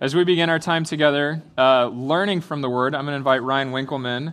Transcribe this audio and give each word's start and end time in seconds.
As 0.00 0.14
we 0.14 0.24
begin 0.24 0.48
our 0.48 0.58
time 0.58 0.84
together, 0.84 1.42
uh, 1.58 1.88
learning 1.88 2.40
from 2.40 2.62
the 2.62 2.70
Word, 2.70 2.94
I'm 2.94 3.04
going 3.04 3.12
to 3.12 3.18
invite 3.18 3.42
Ryan 3.42 3.70
Winkleman 3.70 4.32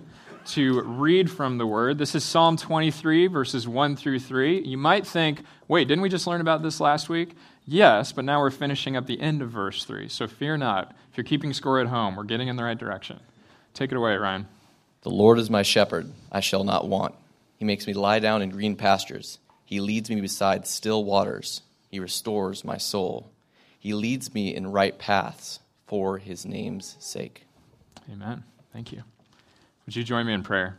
to 0.52 0.82
read 0.84 1.30
from 1.30 1.58
the 1.58 1.68
Word. 1.68 1.98
This 1.98 2.16
is 2.16 2.24
Psalm 2.24 2.56
23, 2.56 3.28
verses 3.28 3.68
1 3.68 3.98
through 3.98 4.20
3. 4.20 4.62
You 4.62 4.78
might 4.78 5.06
think, 5.06 5.44
wait, 5.68 5.90
didn't 5.90 6.04
we 6.04 6.08
just 6.08 6.26
learn 6.26 6.40
about 6.40 6.64
this 6.64 6.80
last 6.80 7.10
week? 7.10 7.36
Yes, 7.66 8.14
but 8.14 8.24
now 8.24 8.40
we're 8.40 8.50
finishing 8.50 8.96
up 8.96 9.08
the 9.08 9.20
end 9.20 9.42
of 9.42 9.50
verse 9.50 9.84
3. 9.84 10.08
So 10.08 10.26
fear 10.26 10.56
not. 10.56 10.96
If 11.12 11.18
you're 11.18 11.26
keeping 11.26 11.52
score 11.52 11.82
at 11.82 11.88
home, 11.88 12.16
we're 12.16 12.24
getting 12.24 12.48
in 12.48 12.56
the 12.56 12.64
right 12.64 12.78
direction. 12.78 13.20
Take 13.74 13.92
it 13.92 13.98
away, 13.98 14.16
Ryan. 14.16 14.48
The 15.02 15.10
Lord 15.10 15.38
is 15.38 15.50
my 15.50 15.64
shepherd, 15.64 16.10
I 16.32 16.40
shall 16.40 16.64
not 16.64 16.88
want. 16.88 17.14
He 17.58 17.66
makes 17.66 17.86
me 17.88 17.92
lie 17.92 18.20
down 18.20 18.42
in 18.42 18.52
green 18.52 18.78
pastures. 18.78 19.38
He 19.66 19.82
leads 19.82 20.10
me 20.10 20.22
beside 20.22 20.66
still 20.66 21.04
waters. 21.04 21.62
He 21.92 22.00
restores 22.00 22.64
my 22.64 22.78
soul. 22.78 23.34
He 23.88 23.94
leads 23.94 24.34
me 24.34 24.54
in 24.54 24.68
right 24.68 25.00
paths 25.00 25.62
for 25.86 26.18
his 26.18 26.46
name's 26.46 26.98
sake. 27.00 27.46
Amen. 28.12 28.44
Thank 28.74 28.92
you. 28.92 29.04
Would 29.86 29.96
you 29.96 30.04
join 30.04 30.26
me 30.26 30.34
in 30.34 30.44
prayer? 30.44 30.78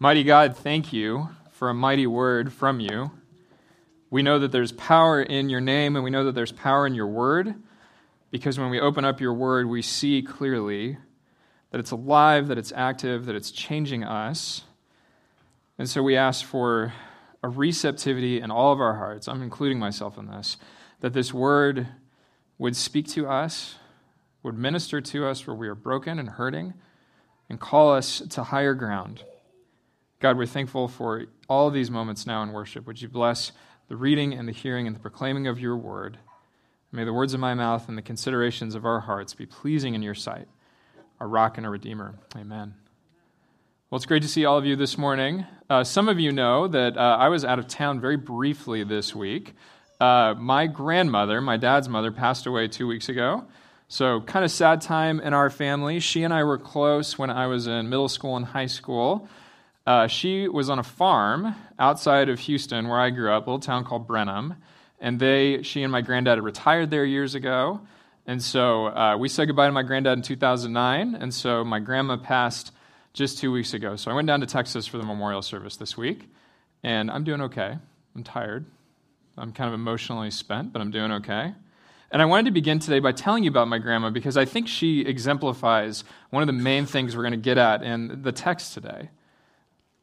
Mighty 0.00 0.24
God, 0.24 0.56
thank 0.56 0.92
you 0.92 1.28
for 1.52 1.68
a 1.70 1.72
mighty 1.72 2.08
word 2.08 2.52
from 2.52 2.80
you. 2.80 3.12
We 4.10 4.20
know 4.20 4.40
that 4.40 4.50
there's 4.50 4.72
power 4.72 5.22
in 5.22 5.48
your 5.48 5.60
name, 5.60 5.94
and 5.94 6.04
we 6.04 6.10
know 6.10 6.24
that 6.24 6.34
there's 6.34 6.50
power 6.50 6.88
in 6.88 6.96
your 6.96 7.06
word, 7.06 7.54
because 8.32 8.58
when 8.58 8.70
we 8.70 8.80
open 8.80 9.04
up 9.04 9.20
your 9.20 9.34
word, 9.34 9.68
we 9.68 9.80
see 9.80 10.22
clearly 10.22 10.98
that 11.70 11.78
it's 11.78 11.92
alive, 11.92 12.48
that 12.48 12.58
it's 12.58 12.72
active, 12.74 13.26
that 13.26 13.36
it's 13.36 13.52
changing 13.52 14.02
us. 14.02 14.62
And 15.78 15.88
so 15.88 16.02
we 16.02 16.16
ask 16.16 16.44
for 16.44 16.92
a 17.44 17.48
receptivity 17.48 18.40
in 18.40 18.50
all 18.50 18.72
of 18.72 18.80
our 18.80 18.96
hearts. 18.96 19.28
I'm 19.28 19.40
including 19.40 19.78
myself 19.78 20.18
in 20.18 20.26
this 20.26 20.56
that 21.00 21.12
this 21.12 21.32
word 21.32 21.88
would 22.58 22.76
speak 22.76 23.08
to 23.08 23.26
us, 23.26 23.76
would 24.42 24.56
minister 24.56 25.00
to 25.00 25.26
us 25.26 25.46
where 25.46 25.56
we 25.56 25.68
are 25.68 25.74
broken 25.74 26.18
and 26.18 26.28
hurting, 26.30 26.74
and 27.48 27.58
call 27.58 27.92
us 27.92 28.20
to 28.30 28.44
higher 28.44 28.74
ground. 28.74 29.24
God, 30.20 30.36
we're 30.36 30.46
thankful 30.46 30.86
for 30.86 31.26
all 31.48 31.70
these 31.70 31.90
moments 31.90 32.26
now 32.26 32.42
in 32.42 32.52
worship. 32.52 32.86
Would 32.86 33.00
you 33.00 33.08
bless 33.08 33.52
the 33.88 33.96
reading 33.96 34.34
and 34.34 34.46
the 34.46 34.52
hearing 34.52 34.86
and 34.86 34.94
the 34.94 35.00
proclaiming 35.00 35.46
of 35.46 35.58
your 35.58 35.76
word? 35.76 36.18
May 36.92 37.04
the 37.04 37.12
words 37.12 37.34
of 37.34 37.40
my 37.40 37.54
mouth 37.54 37.88
and 37.88 37.96
the 37.96 38.02
considerations 38.02 38.74
of 38.74 38.84
our 38.84 39.00
hearts 39.00 39.32
be 39.32 39.46
pleasing 39.46 39.94
in 39.94 40.02
your 40.02 40.14
sight, 40.14 40.48
our 41.20 41.28
rock 41.28 41.56
and 41.56 41.64
our 41.64 41.72
redeemer. 41.72 42.18
Amen. 42.36 42.74
Well, 43.90 43.96
it's 43.96 44.06
great 44.06 44.22
to 44.22 44.28
see 44.28 44.44
all 44.44 44.58
of 44.58 44.66
you 44.66 44.76
this 44.76 44.98
morning. 44.98 45.46
Uh, 45.68 45.82
some 45.82 46.08
of 46.08 46.20
you 46.20 46.32
know 46.32 46.68
that 46.68 46.96
uh, 46.96 47.16
I 47.18 47.28
was 47.28 47.44
out 47.44 47.58
of 47.58 47.66
town 47.66 48.00
very 48.00 48.16
briefly 48.16 48.84
this 48.84 49.14
week. 49.14 49.54
Uh, 50.00 50.34
my 50.38 50.66
grandmother, 50.66 51.40
my 51.40 51.58
dad's 51.58 51.88
mother, 51.88 52.10
passed 52.10 52.46
away 52.46 52.68
two 52.68 52.86
weeks 52.86 53.08
ago. 53.08 53.44
So, 53.88 54.20
kind 54.20 54.44
of 54.44 54.50
sad 54.50 54.80
time 54.80 55.20
in 55.20 55.34
our 55.34 55.50
family. 55.50 56.00
She 56.00 56.22
and 56.22 56.32
I 56.32 56.44
were 56.44 56.58
close 56.58 57.18
when 57.18 57.28
I 57.28 57.48
was 57.48 57.66
in 57.66 57.88
middle 57.88 58.08
school 58.08 58.36
and 58.36 58.46
high 58.46 58.66
school. 58.66 59.28
Uh, 59.86 60.06
she 60.06 60.46
was 60.48 60.70
on 60.70 60.78
a 60.78 60.82
farm 60.84 61.54
outside 61.78 62.28
of 62.28 62.38
Houston, 62.40 62.88
where 62.88 63.00
I 63.00 63.10
grew 63.10 63.32
up, 63.32 63.46
a 63.46 63.50
little 63.50 63.60
town 63.60 63.84
called 63.84 64.06
Brenham. 64.06 64.54
And 65.00 65.18
they, 65.18 65.62
she 65.62 65.82
and 65.82 65.90
my 65.90 66.02
granddad 66.02 66.38
had 66.38 66.44
retired 66.44 66.90
there 66.90 67.04
years 67.04 67.34
ago. 67.34 67.80
And 68.26 68.42
so 68.42 68.86
uh, 68.86 69.16
we 69.18 69.28
said 69.28 69.46
goodbye 69.46 69.66
to 69.66 69.72
my 69.72 69.82
granddad 69.82 70.18
in 70.18 70.22
2009. 70.22 71.14
And 71.14 71.34
so 71.34 71.64
my 71.64 71.80
grandma 71.80 72.16
passed 72.16 72.70
just 73.12 73.38
two 73.38 73.50
weeks 73.50 73.74
ago. 73.74 73.96
So 73.96 74.10
I 74.10 74.14
went 74.14 74.28
down 74.28 74.40
to 74.40 74.46
Texas 74.46 74.86
for 74.86 74.98
the 74.98 75.04
memorial 75.04 75.42
service 75.42 75.76
this 75.76 75.96
week. 75.96 76.30
And 76.82 77.10
I'm 77.10 77.24
doing 77.24 77.40
okay. 77.42 77.76
I'm 78.14 78.22
tired. 78.22 78.66
I'm 79.40 79.52
kind 79.52 79.68
of 79.68 79.74
emotionally 79.74 80.30
spent, 80.30 80.72
but 80.72 80.82
I'm 80.82 80.90
doing 80.90 81.10
okay. 81.12 81.54
And 82.10 82.20
I 82.20 82.24
wanted 82.24 82.46
to 82.46 82.50
begin 82.50 82.78
today 82.78 82.98
by 82.98 83.12
telling 83.12 83.44
you 83.44 83.50
about 83.50 83.68
my 83.68 83.78
grandma 83.78 84.10
because 84.10 84.36
I 84.36 84.44
think 84.44 84.68
she 84.68 85.00
exemplifies 85.00 86.04
one 86.30 86.42
of 86.42 86.46
the 86.46 86.52
main 86.52 86.84
things 86.84 87.16
we're 87.16 87.22
going 87.22 87.32
to 87.32 87.38
get 87.38 87.56
at 87.56 87.82
in 87.82 88.22
the 88.22 88.32
text 88.32 88.74
today. 88.74 89.10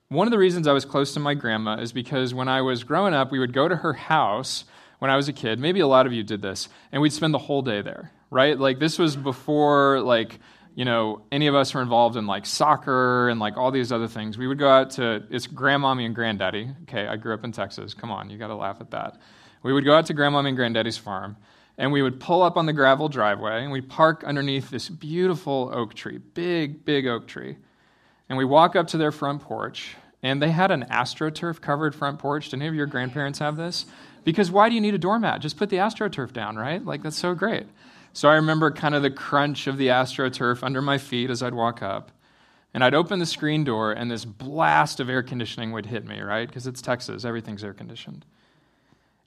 One 0.09 0.25
of 0.25 0.31
the 0.31 0.37
reasons 0.37 0.67
I 0.67 0.73
was 0.73 0.85
close 0.85 1.13
to 1.13 1.19
my 1.19 1.33
grandma 1.33 1.79
is 1.79 1.91
because 1.91 2.33
when 2.33 2.47
I 2.47 2.61
was 2.61 2.83
growing 2.83 3.13
up, 3.13 3.31
we 3.31 3.39
would 3.39 3.53
go 3.53 3.67
to 3.67 3.75
her 3.75 3.93
house 3.93 4.63
when 4.99 5.11
I 5.11 5.17
was 5.17 5.27
a 5.27 5.33
kid. 5.33 5.59
Maybe 5.59 5.81
a 5.81 5.87
lot 5.87 6.07
of 6.07 6.13
you 6.13 6.23
did 6.23 6.41
this, 6.41 6.69
and 6.91 7.01
we'd 7.01 7.13
spend 7.13 7.33
the 7.33 7.39
whole 7.39 7.61
day 7.61 7.81
there, 7.81 8.11
right? 8.31 8.57
Like 8.57 8.79
this 8.79 8.97
was 8.97 9.15
before 9.15 9.99
like 9.99 10.39
you 10.77 10.85
know, 10.85 11.23
any 11.31 11.47
of 11.47 11.55
us 11.55 11.73
were 11.73 11.81
involved 11.81 12.17
in 12.17 12.27
like 12.27 12.45
soccer 12.45 13.29
and 13.29 13.39
like 13.39 13.57
all 13.57 13.71
these 13.71 13.91
other 13.91 14.07
things, 14.07 14.37
we 14.37 14.47
would 14.47 14.59
go 14.59 14.69
out 14.69 14.91
to, 14.91 15.23
it's 15.31 15.47
grandmommy 15.47 16.05
and 16.05 16.13
granddaddy. 16.13 16.69
Okay, 16.83 17.07
I 17.07 17.15
grew 17.15 17.33
up 17.33 17.43
in 17.43 17.51
Texas. 17.51 17.95
Come 17.95 18.11
on, 18.11 18.29
you 18.29 18.37
got 18.37 18.49
to 18.49 18.55
laugh 18.55 18.77
at 18.79 18.91
that. 18.91 19.19
We 19.63 19.73
would 19.73 19.85
go 19.85 19.95
out 19.95 20.05
to 20.05 20.13
grandmommy 20.13 20.49
and 20.49 20.55
granddaddy's 20.55 20.95
farm 20.95 21.35
and 21.79 21.91
we 21.91 22.03
would 22.03 22.19
pull 22.19 22.43
up 22.43 22.57
on 22.57 22.67
the 22.67 22.73
gravel 22.73 23.09
driveway 23.09 23.63
and 23.63 23.71
we'd 23.71 23.89
park 23.89 24.23
underneath 24.23 24.69
this 24.69 24.87
beautiful 24.87 25.71
oak 25.73 25.95
tree, 25.95 26.19
big, 26.19 26.85
big 26.85 27.07
oak 27.07 27.25
tree. 27.25 27.57
And 28.29 28.37
we 28.37 28.45
walk 28.45 28.75
up 28.75 28.85
to 28.89 28.97
their 28.97 29.11
front 29.11 29.41
porch 29.41 29.95
and 30.21 30.39
they 30.39 30.51
had 30.51 30.69
an 30.69 30.85
astroturf 30.91 31.59
covered 31.59 31.95
front 31.95 32.19
porch. 32.19 32.49
Did 32.49 32.57
any 32.57 32.67
of 32.67 32.75
your 32.75 32.85
oh, 32.85 32.91
grandparents 32.91 33.39
have 33.39 33.57
this? 33.57 33.87
Because 34.23 34.51
why 34.51 34.69
do 34.69 34.75
you 34.75 34.81
need 34.81 34.93
a 34.93 34.99
doormat? 34.99 35.41
Just 35.41 35.57
put 35.57 35.71
the 35.71 35.77
astroturf 35.77 36.33
down, 36.33 36.55
right? 36.55 36.85
Like, 36.85 37.01
that's 37.01 37.17
so 37.17 37.33
great. 37.33 37.65
So 38.17 38.29
I 38.29 38.33
remember 38.37 38.71
kind 38.71 38.95
of 38.95 39.03
the 39.03 39.11
crunch 39.11 39.67
of 39.67 39.77
the 39.77 39.89
AstroTurf 39.89 40.63
under 40.63 40.81
my 40.81 40.97
feet 40.97 41.29
as 41.29 41.43
I'd 41.43 41.53
walk 41.53 41.83
up. 41.83 42.11
And 42.73 42.83
I'd 42.83 42.95
open 42.95 43.19
the 43.19 43.27
screen 43.27 43.63
door, 43.63 43.91
and 43.91 44.09
this 44.09 44.25
blast 44.25 44.99
of 44.99 45.07
air 45.07 45.21
conditioning 45.21 45.71
would 45.73 45.85
hit 45.85 46.03
me, 46.03 46.19
right? 46.21 46.47
Because 46.47 46.65
it's 46.65 46.81
Texas, 46.81 47.25
everything's 47.25 47.63
air 47.63 47.75
conditioned. 47.75 48.25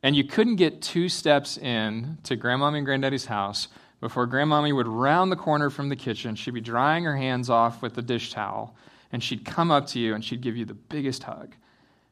And 0.02 0.16
you 0.16 0.24
couldn't 0.24 0.56
get 0.56 0.82
two 0.82 1.08
steps 1.08 1.56
in 1.56 2.18
to 2.24 2.36
Grandmommy 2.36 2.78
and 2.78 2.84
Granddaddy's 2.84 3.26
house 3.26 3.68
before 4.00 4.26
Grandmommy 4.26 4.74
would 4.74 4.88
round 4.88 5.30
the 5.30 5.36
corner 5.36 5.70
from 5.70 5.88
the 5.88 5.94
kitchen. 5.94 6.34
She'd 6.34 6.54
be 6.54 6.60
drying 6.60 7.04
her 7.04 7.16
hands 7.16 7.48
off 7.48 7.82
with 7.82 7.94
the 7.94 8.02
dish 8.02 8.32
towel, 8.32 8.74
and 9.12 9.22
she'd 9.22 9.44
come 9.44 9.70
up 9.70 9.86
to 9.86 10.00
you 10.00 10.16
and 10.16 10.24
she'd 10.24 10.40
give 10.40 10.56
you 10.56 10.64
the 10.64 10.74
biggest 10.74 11.22
hug. 11.22 11.54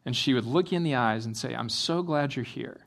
And 0.07 0.15
she 0.15 0.33
would 0.33 0.47
look 0.47 0.71
you 0.71 0.77
in 0.77 0.85
the 0.85 0.95
eyes 0.95 1.27
and 1.27 1.37
say, 1.37 1.57
I'm 1.57 1.71
so 1.71 2.05
glad 2.05 2.37
you're 2.37 2.45
here. 2.45 2.83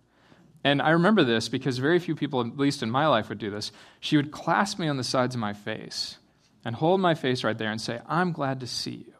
And 0.63 0.81
I 0.81 0.91
remember 0.91 1.23
this 1.23 1.49
because 1.49 1.79
very 1.79 1.99
few 1.99 2.15
people, 2.15 2.41
at 2.41 2.57
least 2.57 2.83
in 2.83 2.91
my 2.91 3.07
life, 3.07 3.29
would 3.29 3.39
do 3.39 3.49
this. 3.49 3.71
She 3.99 4.17
would 4.17 4.31
clasp 4.31 4.77
me 4.77 4.87
on 4.87 4.97
the 4.97 5.03
sides 5.03 5.35
of 5.35 5.41
my 5.41 5.53
face 5.53 6.17
and 6.63 6.75
hold 6.75 7.01
my 7.01 7.15
face 7.15 7.43
right 7.43 7.57
there 7.57 7.71
and 7.71 7.81
say, 7.81 7.99
I'm 8.07 8.31
glad 8.31 8.59
to 8.59 8.67
see 8.67 9.05
you. 9.07 9.13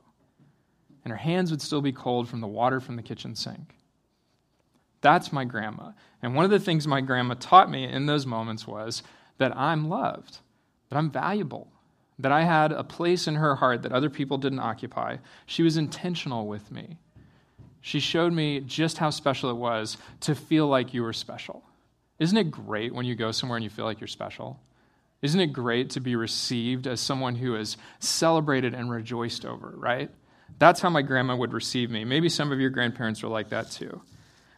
And 1.04 1.12
her 1.12 1.18
hands 1.18 1.50
would 1.50 1.62
still 1.62 1.82
be 1.82 1.92
cold 1.92 2.30
from 2.30 2.42
the 2.42 2.48
water 2.48 2.80
from 2.80 2.96
the 2.96 3.02
kitchen 3.02 3.36
sink. 3.36 3.76
That's 5.02 5.34
my 5.34 5.46
grandma. 5.46 5.92
And 6.22 6.36
one 6.36 6.46
of 6.46 6.52
the 6.52 6.60
things 6.60 6.88
my 6.88 7.02
grandma 7.02 7.34
taught 7.40 7.72
me 7.72 7.86
in 7.86 8.06
those 8.06 8.28
moments 8.28 8.68
was 8.68 9.02
that 9.40 9.58
I'm 9.58 9.90
loved, 9.90 10.38
that 10.90 10.98
I'm 10.98 11.10
valuable, 11.10 11.72
that 12.20 12.32
I 12.32 12.44
had 12.44 12.72
a 12.72 12.84
place 12.84 13.28
in 13.28 13.36
her 13.36 13.56
heart 13.56 13.82
that 13.82 13.92
other 13.92 14.12
people 14.12 14.38
didn't 14.38 14.60
occupy. 14.60 15.18
She 15.48 15.64
was 15.64 15.76
intentional 15.76 16.48
with 16.48 16.72
me. 16.72 17.00
She 17.82 18.00
showed 18.00 18.32
me 18.32 18.60
just 18.62 19.00
how 19.00 19.10
special 19.10 19.50
it 19.50 19.58
was 19.58 19.98
to 20.22 20.36
feel 20.36 20.68
like 20.68 20.94
you 20.94 21.02
were 21.04 21.14
special. 21.14 21.64
Isn't 22.20 22.38
it 22.38 22.52
great 22.52 22.94
when 22.94 23.06
you 23.06 23.16
go 23.16 23.32
somewhere 23.32 23.58
and 23.58 23.64
you 23.64 23.70
feel 23.70 23.86
like 23.86 24.00
you're 24.00 24.08
special? 24.08 24.60
Isn't 25.22 25.40
it 25.40 25.48
great 25.48 25.92
to 25.92 26.00
be 26.00 26.16
received 26.16 26.88
as 26.88 27.00
someone 27.00 27.36
who 27.36 27.56
is 27.56 27.78
celebrated 28.00 28.74
and 28.74 28.92
rejoiced 28.92 29.46
over, 29.46 29.74
right? 29.76 30.10
That's 30.60 30.82
how 30.82 30.90
my 30.90 31.02
grandma 31.02 31.36
would 31.36 31.54
receive 31.54 31.90
me. 31.90 32.06
Maybe 32.06 32.30
some 32.30 32.52
of 32.52 32.60
your 32.60 32.70
grandparents 32.70 33.24
were 33.24 33.30
like 33.30 33.50
that 33.50 33.72
too. 33.72 34.02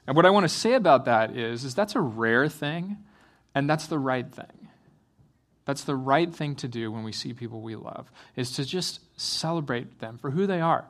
And 0.05 0.15
what 0.15 0.25
I 0.25 0.29
want 0.29 0.43
to 0.43 0.49
say 0.49 0.73
about 0.73 1.05
that 1.05 1.35
is, 1.35 1.63
is 1.63 1.75
that's 1.75 1.95
a 1.95 2.01
rare 2.01 2.49
thing, 2.49 2.97
and 3.55 3.69
that's 3.69 3.87
the 3.87 3.99
right 3.99 4.29
thing. 4.29 4.67
That's 5.65 5.85
the 5.85 5.95
right 5.95 6.33
thing 6.33 6.55
to 6.55 6.67
do 6.67 6.91
when 6.91 7.03
we 7.03 7.13
see 7.13 7.33
people 7.33 7.61
we 7.61 7.75
love, 7.75 8.11
is 8.35 8.51
to 8.53 8.65
just 8.65 8.99
celebrate 9.17 9.99
them 9.99 10.17
for 10.17 10.31
who 10.31 10.45
they 10.45 10.59
are. 10.59 10.85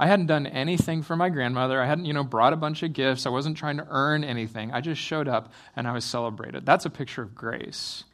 I 0.00 0.06
hadn't 0.06 0.26
done 0.28 0.46
anything 0.46 1.02
for 1.02 1.14
my 1.14 1.28
grandmother. 1.28 1.78
I 1.78 1.84
hadn't, 1.84 2.06
you 2.06 2.14
know, 2.14 2.24
brought 2.24 2.54
a 2.54 2.56
bunch 2.56 2.82
of 2.82 2.94
gifts. 2.94 3.26
I 3.26 3.28
wasn't 3.28 3.58
trying 3.58 3.76
to 3.76 3.86
earn 3.90 4.24
anything. 4.24 4.72
I 4.72 4.80
just 4.80 4.98
showed 4.98 5.28
up 5.28 5.52
and 5.76 5.86
I 5.86 5.92
was 5.92 6.06
celebrated. 6.06 6.64
That's 6.64 6.86
a 6.86 6.90
picture 6.90 7.20
of 7.20 7.34
grace. 7.34 8.04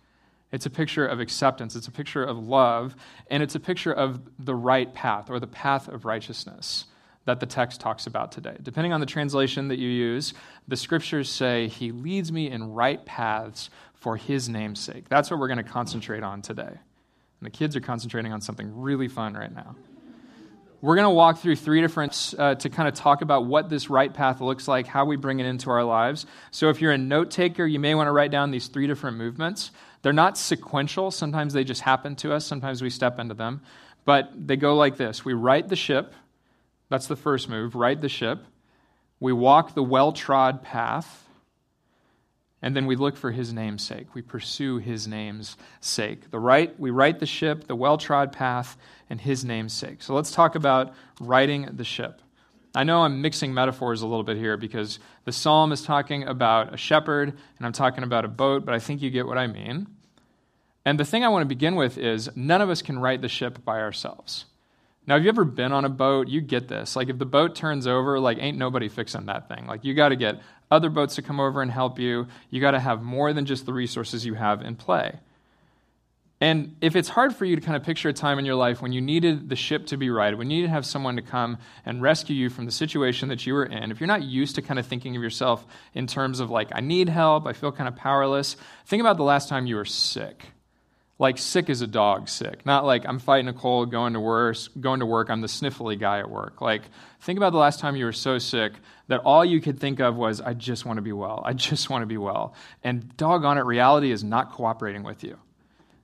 It's 0.51 0.67
a 0.67 0.71
picture 0.71 1.07
of 1.07 1.21
acceptance. 1.21 1.77
It's 1.77 1.87
a 1.87 1.93
picture 1.93 2.25
of 2.25 2.39
love. 2.39 2.97
And 3.31 3.41
it's 3.41 3.55
a 3.55 3.61
picture 3.61 3.93
of 3.93 4.21
the 4.37 4.55
right 4.57 4.93
path 4.95 5.31
or 5.31 5.39
the 5.39 5.47
path 5.47 5.87
of 5.87 6.05
righteousness 6.05 6.87
that 7.25 7.39
the 7.39 7.47
text 7.47 7.81
talks 7.81 8.09
about 8.09 8.33
today. 8.33 8.57
Depending 8.61 8.93
on 8.93 8.99
the 8.99 9.07
translation 9.07 9.69
that 9.69 9.79
you 9.79 9.89
use, 9.89 10.35
the 10.67 10.77
scriptures 10.77 11.29
say, 11.29 11.69
He 11.69 11.93
leads 11.93 12.33
me 12.33 12.51
in 12.51 12.73
right 12.73 13.05
paths 13.07 13.71
for 13.95 14.17
His 14.17 14.49
name's 14.49 14.81
sake. 14.81 15.09
That's 15.09 15.31
what 15.31 15.39
we're 15.39 15.49
going 15.49 15.59
to 15.59 15.63
concentrate 15.63 16.25
on 16.25 16.43
today. 16.43 16.63
And 16.63 17.43
the 17.43 17.51
kids 17.51 17.77
are 17.77 17.81
concentrating 17.81 18.33
on 18.33 18.41
something 18.41 18.77
really 18.77 19.07
fun 19.07 19.35
right 19.35 19.55
now. 19.55 19.77
We're 20.83 20.95
going 20.95 21.07
to 21.07 21.11
walk 21.11 21.39
through 21.39 21.57
three 21.57 21.81
different 21.81 22.35
uh, 22.39 22.55
to 22.57 22.69
kind 22.69 22.87
of 22.87 22.95
talk 22.95 23.23
about 23.23 23.47
what 23.47 23.71
this 23.71 23.89
right 23.89 24.13
path 24.13 24.41
looks 24.41 24.69
like, 24.69 24.87
how 24.87 25.07
we 25.07 25.17
bring 25.17 25.41
it 25.41 25.47
into 25.47 25.71
our 25.71 25.85
lives. 25.85 26.27
So, 26.51 26.69
if 26.69 26.81
you're 26.81 26.93
a 26.93 26.99
note 26.99 27.31
taker, 27.31 27.67
you 27.67 27.79
may 27.79 27.95
want 27.95 28.09
to 28.09 28.13
write 28.13 28.31
down 28.31 28.51
these 28.51 28.69
three 28.69 28.87
different 28.87 29.17
movements. 29.17 29.71
They're 30.03 30.13
not 30.13 30.37
sequential. 30.37 31.11
Sometimes 31.11 31.55
they 31.55 31.65
just 31.65 31.81
happen 31.81 32.15
to 32.17 32.33
us, 32.33 32.45
sometimes 32.47 32.83
we 32.83 32.91
step 32.91 33.19
into 33.19 33.35
them. 33.35 33.63
But 34.05 34.31
they 34.35 34.57
go 34.57 34.77
like 34.77 34.97
this 34.97 35.25
We 35.25 35.33
right 35.33 35.67
the 35.67 35.77
ship. 35.77 36.15
That's 36.89 37.07
the 37.07 37.17
first 37.17 37.49
move, 37.49 37.75
right 37.75 38.01
the 38.01 38.09
ship. 38.09 38.45
We 39.19 39.33
walk 39.33 39.75
the 39.75 39.83
well 39.83 40.13
trod 40.13 40.63
path. 40.63 41.26
And 42.67 42.75
then 42.75 42.87
we 42.87 42.97
look 42.97 43.17
for 43.17 43.31
his 43.31 43.53
name's 43.53 43.85
sake. 43.85 44.13
We 44.13 44.23
pursue 44.23 44.79
his 44.79 45.07
name's 45.07 45.57
sake. 45.81 46.33
The 46.33 46.41
right, 46.41 46.77
we 46.81 46.91
right 46.91 47.17
the 47.17 47.25
ship, 47.25 47.69
the 47.69 47.77
well 47.77 47.97
trod 47.97 48.33
path, 48.33 48.77
and 49.09 49.21
his 49.21 49.45
name's 49.45 49.73
sake. 49.73 50.03
So 50.03 50.15
let's 50.15 50.33
talk 50.33 50.57
about 50.57 50.93
righting 51.21 51.69
the 51.77 51.85
ship. 51.85 52.21
I 52.75 52.83
know 52.83 53.03
I'm 53.03 53.23
mixing 53.23 53.55
metaphors 53.55 54.03
a 54.03 54.09
little 54.09 54.25
bit 54.25 54.37
here 54.37 54.57
because 54.57 54.99
the 55.25 55.31
psalm 55.31 55.71
is 55.71 55.83
talking 55.83 56.25
about 56.25 56.75
a 56.75 56.77
shepherd 56.77 57.29
and 57.59 57.67
I'm 57.67 57.73
talking 57.73 58.03
about 58.03 58.25
a 58.25 58.29
boat, 58.29 58.65
but 58.65 58.75
I 58.75 58.81
think 58.81 59.01
you 59.01 59.11
get 59.11 59.29
what 59.29 59.39
I 59.39 59.47
mean. 59.47 59.87
And 60.85 60.99
the 60.99 61.05
thing 61.05 61.23
I 61.23 61.29
want 61.29 61.43
to 61.43 61.49
begin 61.49 61.77
with 61.77 61.97
is 61.99 62.29
none 62.35 62.61
of 62.61 62.69
us 62.69 62.83
can 62.83 62.99
right 62.99 63.23
the 63.23 63.29
ship 63.29 63.65
by 63.65 63.79
ourselves. 63.79 64.47
Now, 65.07 65.15
have 65.15 65.23
you 65.23 65.29
ever 65.29 65.45
been 65.45 65.71
on 65.71 65.85
a 65.85 65.89
boat? 65.89 66.27
You 66.27 66.41
get 66.41 66.67
this. 66.67 66.97
Like, 66.97 67.09
if 67.09 67.19
the 67.19 67.27
boat 67.27 67.55
turns 67.55 67.87
over, 67.87 68.19
like, 68.19 68.39
ain't 68.41 68.59
nobody 68.59 68.89
fixing 68.89 69.27
that 69.27 69.49
thing. 69.49 69.69
Like, 69.69 69.85
you 69.85 69.95
got 69.95 70.09
to 70.09 70.17
get 70.17 70.41
other 70.71 70.91
boats 70.91 71.15
to 71.17 71.23
come 71.23 71.41
over 71.41 71.63
and 71.63 71.71
help 71.71 71.99
you. 71.99 72.27
You 72.51 72.61
got 72.61 72.73
to 72.73 72.81
have 72.81 73.03
more 73.03 73.33
than 73.33 73.47
just 73.47 73.67
the 73.67 73.73
resources 73.73 74.27
you 74.27 74.35
have 74.35 74.63
in 74.63 74.77
play. 74.77 75.21
And 76.39 76.77
if 76.83 76.97
it's 76.97 77.09
hard 77.09 77.35
for 77.35 77.47
you 77.47 77.57
to 77.57 77.63
kind 77.63 77.77
of 77.77 77.83
picture 77.83 78.11
a 78.11 78.13
time 78.13 78.39
in 78.39 78.45
your 78.45 78.57
life 78.57 78.83
when 78.83 78.93
you 78.93 79.01
needed 79.01 79.49
the 79.49 79.57
ship 79.57 79.87
to 79.87 79.97
be 79.97 80.11
righted, 80.11 80.39
when 80.39 80.51
you 80.51 80.57
needed 80.57 80.69
to 80.69 80.73
have 80.73 80.85
someone 80.85 81.17
to 81.17 81.23
come 81.23 81.57
and 81.87 82.03
rescue 82.03 82.37
you 82.37 82.51
from 82.51 82.67
the 82.67 82.71
situation 82.71 83.31
that 83.31 83.47
you 83.47 83.55
were 83.55 83.65
in, 83.65 83.91
if 83.91 84.01
you're 84.01 84.07
not 84.07 84.23
used 84.23 84.57
to 84.57 84.63
kind 84.63 84.79
of 84.79 84.85
thinking 84.85 85.17
of 85.17 85.23
yourself 85.23 85.65
in 85.95 86.07
terms 86.07 86.41
of 86.41 86.51
like, 86.51 86.69
I 86.73 86.81
need 86.81 87.09
help, 87.09 87.47
I 87.47 87.55
feel 87.55 87.73
kind 87.73 87.89
of 87.89 87.97
powerless, 87.97 88.57
think 88.85 89.01
about 89.01 89.17
the 89.17 89.23
last 89.23 89.49
time 89.49 89.67
you 89.67 89.77
were 89.77 89.87
sick. 89.87 90.45
Like 91.19 91.39
sick 91.39 91.71
as 91.71 91.81
a 91.81 91.87
dog 91.87 92.29
sick. 92.29 92.67
Not 92.67 92.85
like 92.85 93.07
I'm 93.07 93.19
fighting 93.19 93.49
a 93.49 93.55
cold, 93.55 93.91
going 93.91 94.13
to 94.13 94.21
work, 94.21 94.57
going 94.79 95.01
to 95.01 95.07
work, 95.07 95.31
I'm 95.31 95.41
the 95.41 95.47
sniffly 95.47 95.99
guy 95.99 96.19
at 96.19 96.31
work. 96.31 96.61
Like 96.61 96.83
think 97.21 97.39
about 97.39 97.53
the 97.53 97.59
last 97.59 97.81
time 97.81 97.97
you 97.97 98.05
were 98.05 98.13
so 98.13 98.39
sick 98.39 98.75
that 99.09 99.21
all 99.21 99.45
you 99.45 99.61
could 99.61 99.79
think 99.79 100.01
of 100.01 100.17
was, 100.17 100.41
I 100.41 100.55
just 100.55 100.85
want 100.85 100.99
to 100.99 101.03
be 101.03 101.13
well. 101.13 101.43
I 101.45 101.53
just 101.53 101.89
want 101.91 102.03
to 102.03 102.07
be 102.07 102.19
well. 102.19 102.55
And 102.83 103.17
doggone 103.17 103.59
it, 103.59 103.63
reality 103.63 104.11
is 104.11 104.23
not 104.23 104.53
cooperating 104.53 105.03
with 105.03 105.25
you. 105.25 105.39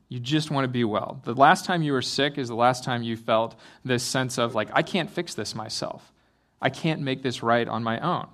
You 0.09 0.21
just 0.21 0.51
want 0.51 0.65
to 0.65 0.69
be 0.69 0.85
well. 0.85 1.23
The 1.25 1.33
last 1.33 1.65
time 1.65 1.83
you 1.83 1.93
were 1.93 2.03
sick 2.03 2.37
is 2.37 2.49
the 2.49 2.55
last 2.55 2.85
time 2.85 3.03
you 3.03 3.17
felt 3.17 3.59
this 3.83 4.03
sense 4.03 4.37
of, 4.37 4.55
like, 4.55 4.69
I 4.75 4.83
can't 4.83 5.11
fix 5.11 5.33
this 5.33 5.55
myself. 5.55 6.13
I 6.61 6.69
can't 6.69 7.01
make 7.01 7.23
this 7.23 7.43
right 7.43 7.67
on 7.67 7.83
my 7.83 7.99
own. 7.99 8.29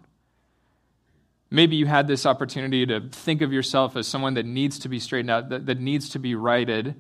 Maybe 1.51 1.77
you 1.77 1.87
had 1.87 2.07
this 2.07 2.27
opportunity 2.27 2.85
to 2.87 3.09
think 3.11 3.41
of 3.41 3.53
yourself 3.53 3.97
as 3.97 4.07
someone 4.07 4.35
that 4.35 4.45
needs 4.45 4.79
to 4.81 4.89
be 4.89 5.01
straightened 5.01 5.31
out, 5.31 5.49
that, 5.49 5.67
that 5.67 5.81
needs 5.81 6.11
to 6.11 6.19
be 6.19 6.35
righted 6.35 6.95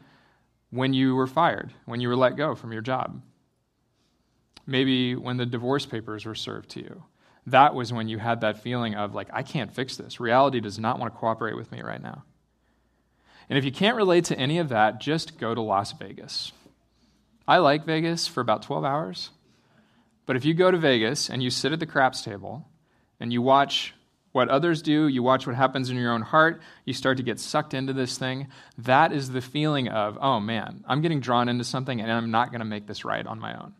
when 0.70 0.94
you 0.94 1.14
were 1.14 1.26
fired, 1.26 1.72
when 1.84 2.00
you 2.00 2.08
were 2.08 2.16
let 2.16 2.36
go 2.36 2.54
from 2.54 2.72
your 2.72 2.82
job. 2.82 3.22
Maybe 4.66 5.14
when 5.14 5.36
the 5.36 5.46
divorce 5.46 5.86
papers 5.86 6.24
were 6.24 6.34
served 6.34 6.70
to 6.70 6.80
you. 6.80 7.04
That 7.46 7.74
was 7.74 7.92
when 7.92 8.08
you 8.08 8.18
had 8.18 8.42
that 8.42 8.62
feeling 8.62 8.94
of, 8.94 9.14
like, 9.14 9.28
I 9.32 9.42
can't 9.42 9.74
fix 9.74 9.96
this. 9.96 10.20
Reality 10.20 10.60
does 10.60 10.78
not 10.78 10.98
want 10.98 11.12
to 11.12 11.18
cooperate 11.18 11.56
with 11.56 11.72
me 11.72 11.80
right 11.80 12.02
now. 12.02 12.24
And 13.48 13.58
if 13.58 13.64
you 13.64 13.72
can't 13.72 13.96
relate 13.96 14.26
to 14.26 14.38
any 14.38 14.58
of 14.58 14.68
that, 14.68 15.00
just 15.00 15.38
go 15.38 15.54
to 15.54 15.60
Las 15.60 15.92
Vegas. 15.92 16.52
I 17.46 17.58
like 17.58 17.86
Vegas 17.86 18.26
for 18.26 18.42
about 18.42 18.62
12 18.62 18.84
hours. 18.84 19.30
But 20.26 20.36
if 20.36 20.44
you 20.44 20.52
go 20.52 20.70
to 20.70 20.76
Vegas 20.76 21.30
and 21.30 21.42
you 21.42 21.48
sit 21.48 21.72
at 21.72 21.80
the 21.80 21.86
craps 21.86 22.20
table 22.20 22.68
and 23.18 23.32
you 23.32 23.40
watch 23.40 23.94
what 24.38 24.48
others 24.50 24.82
do, 24.82 25.08
you 25.08 25.20
watch 25.20 25.48
what 25.48 25.56
happens 25.56 25.90
in 25.90 25.96
your 25.96 26.12
own 26.12 26.22
heart, 26.22 26.62
you 26.84 26.92
start 26.92 27.16
to 27.16 27.24
get 27.24 27.40
sucked 27.40 27.74
into 27.74 27.92
this 27.92 28.16
thing. 28.16 28.46
That 28.78 29.12
is 29.12 29.30
the 29.30 29.40
feeling 29.40 29.88
of, 29.88 30.16
oh 30.20 30.38
man, 30.38 30.84
I'm 30.86 31.00
getting 31.00 31.18
drawn 31.18 31.48
into 31.48 31.64
something 31.64 32.00
and 32.00 32.08
I'm 32.10 32.30
not 32.30 32.52
going 32.52 32.60
to 32.60 32.64
make 32.64 32.86
this 32.86 33.04
right 33.04 33.26
on 33.26 33.40
my 33.40 33.60
own. 33.60 33.74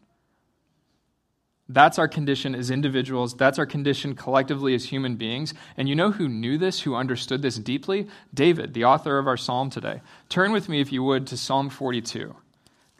That's 1.68 1.96
our 1.96 2.08
condition 2.08 2.56
as 2.56 2.72
individuals. 2.72 3.34
That's 3.34 3.60
our 3.60 3.66
condition 3.66 4.16
collectively 4.16 4.74
as 4.74 4.86
human 4.86 5.14
beings. 5.14 5.54
And 5.76 5.88
you 5.88 5.94
know 5.94 6.10
who 6.10 6.28
knew 6.28 6.58
this, 6.58 6.80
who 6.80 6.96
understood 6.96 7.40
this 7.40 7.56
deeply? 7.56 8.08
David, 8.34 8.74
the 8.74 8.86
author 8.86 9.16
of 9.18 9.28
our 9.28 9.36
psalm 9.36 9.70
today. 9.70 10.00
Turn 10.28 10.50
with 10.50 10.68
me, 10.68 10.80
if 10.80 10.90
you 10.90 11.04
would, 11.04 11.28
to 11.28 11.36
Psalm 11.36 11.70
42. 11.70 12.34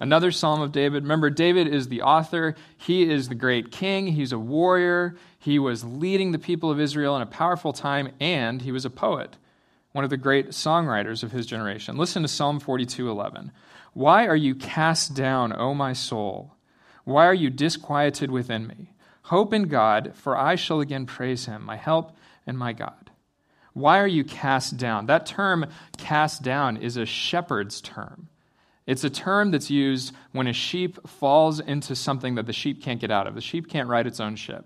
Another 0.00 0.30
psalm 0.30 0.60
of 0.60 0.70
David. 0.70 1.02
Remember, 1.02 1.28
David 1.28 1.66
is 1.66 1.88
the 1.88 2.02
author. 2.02 2.54
He 2.76 3.10
is 3.10 3.28
the 3.28 3.34
great 3.34 3.72
king. 3.72 4.08
He's 4.08 4.32
a 4.32 4.38
warrior. 4.38 5.16
He 5.38 5.58
was 5.58 5.82
leading 5.84 6.30
the 6.30 6.38
people 6.38 6.70
of 6.70 6.78
Israel 6.78 7.16
in 7.16 7.22
a 7.22 7.26
powerful 7.26 7.72
time, 7.72 8.12
and 8.20 8.62
he 8.62 8.70
was 8.70 8.84
a 8.84 8.90
poet, 8.90 9.36
one 9.92 10.04
of 10.04 10.10
the 10.10 10.16
great 10.16 10.50
songwriters 10.50 11.24
of 11.24 11.32
his 11.32 11.46
generation. 11.46 11.96
Listen 11.96 12.22
to 12.22 12.28
Psalm 12.28 12.60
42 12.60 13.10
11. 13.10 13.50
Why 13.92 14.26
are 14.26 14.36
you 14.36 14.54
cast 14.54 15.14
down, 15.14 15.52
O 15.58 15.74
my 15.74 15.92
soul? 15.92 16.54
Why 17.04 17.26
are 17.26 17.34
you 17.34 17.50
disquieted 17.50 18.30
within 18.30 18.66
me? 18.66 18.92
Hope 19.22 19.52
in 19.52 19.64
God, 19.64 20.12
for 20.14 20.36
I 20.36 20.54
shall 20.54 20.80
again 20.80 21.06
praise 21.06 21.46
him, 21.46 21.64
my 21.64 21.76
help 21.76 22.16
and 22.46 22.56
my 22.56 22.72
God. 22.72 23.10
Why 23.72 23.98
are 23.98 24.06
you 24.06 24.24
cast 24.24 24.76
down? 24.76 25.06
That 25.06 25.26
term, 25.26 25.66
cast 25.96 26.42
down, 26.42 26.76
is 26.76 26.96
a 26.96 27.06
shepherd's 27.06 27.80
term. 27.80 28.28
It's 28.88 29.04
a 29.04 29.10
term 29.10 29.50
that's 29.50 29.70
used 29.70 30.14
when 30.32 30.46
a 30.46 30.52
sheep 30.54 31.06
falls 31.06 31.60
into 31.60 31.94
something 31.94 32.36
that 32.36 32.46
the 32.46 32.54
sheep 32.54 32.82
can't 32.82 32.98
get 32.98 33.10
out 33.10 33.26
of. 33.26 33.34
The 33.34 33.42
sheep 33.42 33.68
can't 33.68 33.86
ride 33.86 34.06
its 34.06 34.18
own 34.18 34.34
ship. 34.34 34.64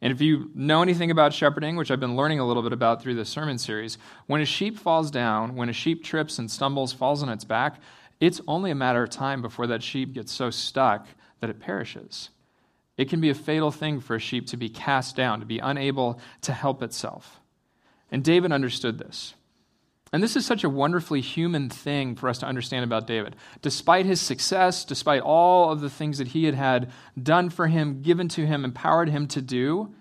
And 0.00 0.10
if 0.10 0.22
you 0.22 0.50
know 0.54 0.80
anything 0.80 1.10
about 1.10 1.34
shepherding, 1.34 1.76
which 1.76 1.90
I've 1.90 2.00
been 2.00 2.16
learning 2.16 2.40
a 2.40 2.46
little 2.46 2.62
bit 2.62 2.72
about 2.72 3.02
through 3.02 3.14
this 3.14 3.28
sermon 3.28 3.58
series, 3.58 3.98
when 4.26 4.40
a 4.40 4.46
sheep 4.46 4.78
falls 4.78 5.10
down, 5.10 5.54
when 5.54 5.68
a 5.68 5.74
sheep 5.74 6.02
trips 6.02 6.38
and 6.38 6.50
stumbles, 6.50 6.94
falls 6.94 7.22
on 7.22 7.28
its 7.28 7.44
back, 7.44 7.78
it's 8.20 8.40
only 8.48 8.70
a 8.70 8.74
matter 8.74 9.02
of 9.02 9.10
time 9.10 9.42
before 9.42 9.66
that 9.66 9.82
sheep 9.82 10.14
gets 10.14 10.32
so 10.32 10.48
stuck 10.48 11.06
that 11.40 11.50
it 11.50 11.60
perishes. 11.60 12.30
It 12.96 13.10
can 13.10 13.20
be 13.20 13.28
a 13.28 13.34
fatal 13.34 13.70
thing 13.70 14.00
for 14.00 14.16
a 14.16 14.18
sheep 14.18 14.46
to 14.46 14.56
be 14.56 14.70
cast 14.70 15.14
down, 15.14 15.40
to 15.40 15.46
be 15.46 15.58
unable 15.58 16.18
to 16.40 16.52
help 16.54 16.82
itself. 16.82 17.42
And 18.10 18.24
David 18.24 18.50
understood 18.50 18.96
this. 18.96 19.34
And 20.12 20.22
this 20.22 20.36
is 20.36 20.44
such 20.44 20.62
a 20.62 20.68
wonderfully 20.68 21.22
human 21.22 21.70
thing 21.70 22.16
for 22.16 22.28
us 22.28 22.38
to 22.38 22.46
understand 22.46 22.84
about 22.84 23.06
David. 23.06 23.34
Despite 23.62 24.04
his 24.04 24.20
success, 24.20 24.84
despite 24.84 25.22
all 25.22 25.70
of 25.70 25.80
the 25.80 25.88
things 25.88 26.18
that 26.18 26.28
he 26.28 26.44
had 26.44 26.54
had 26.54 26.90
done 27.20 27.48
for 27.48 27.66
him, 27.66 28.02
given 28.02 28.28
to 28.28 28.46
him, 28.46 28.64
empowered 28.64 29.08
him 29.08 29.26
to 29.28 29.40
do, 29.40 29.94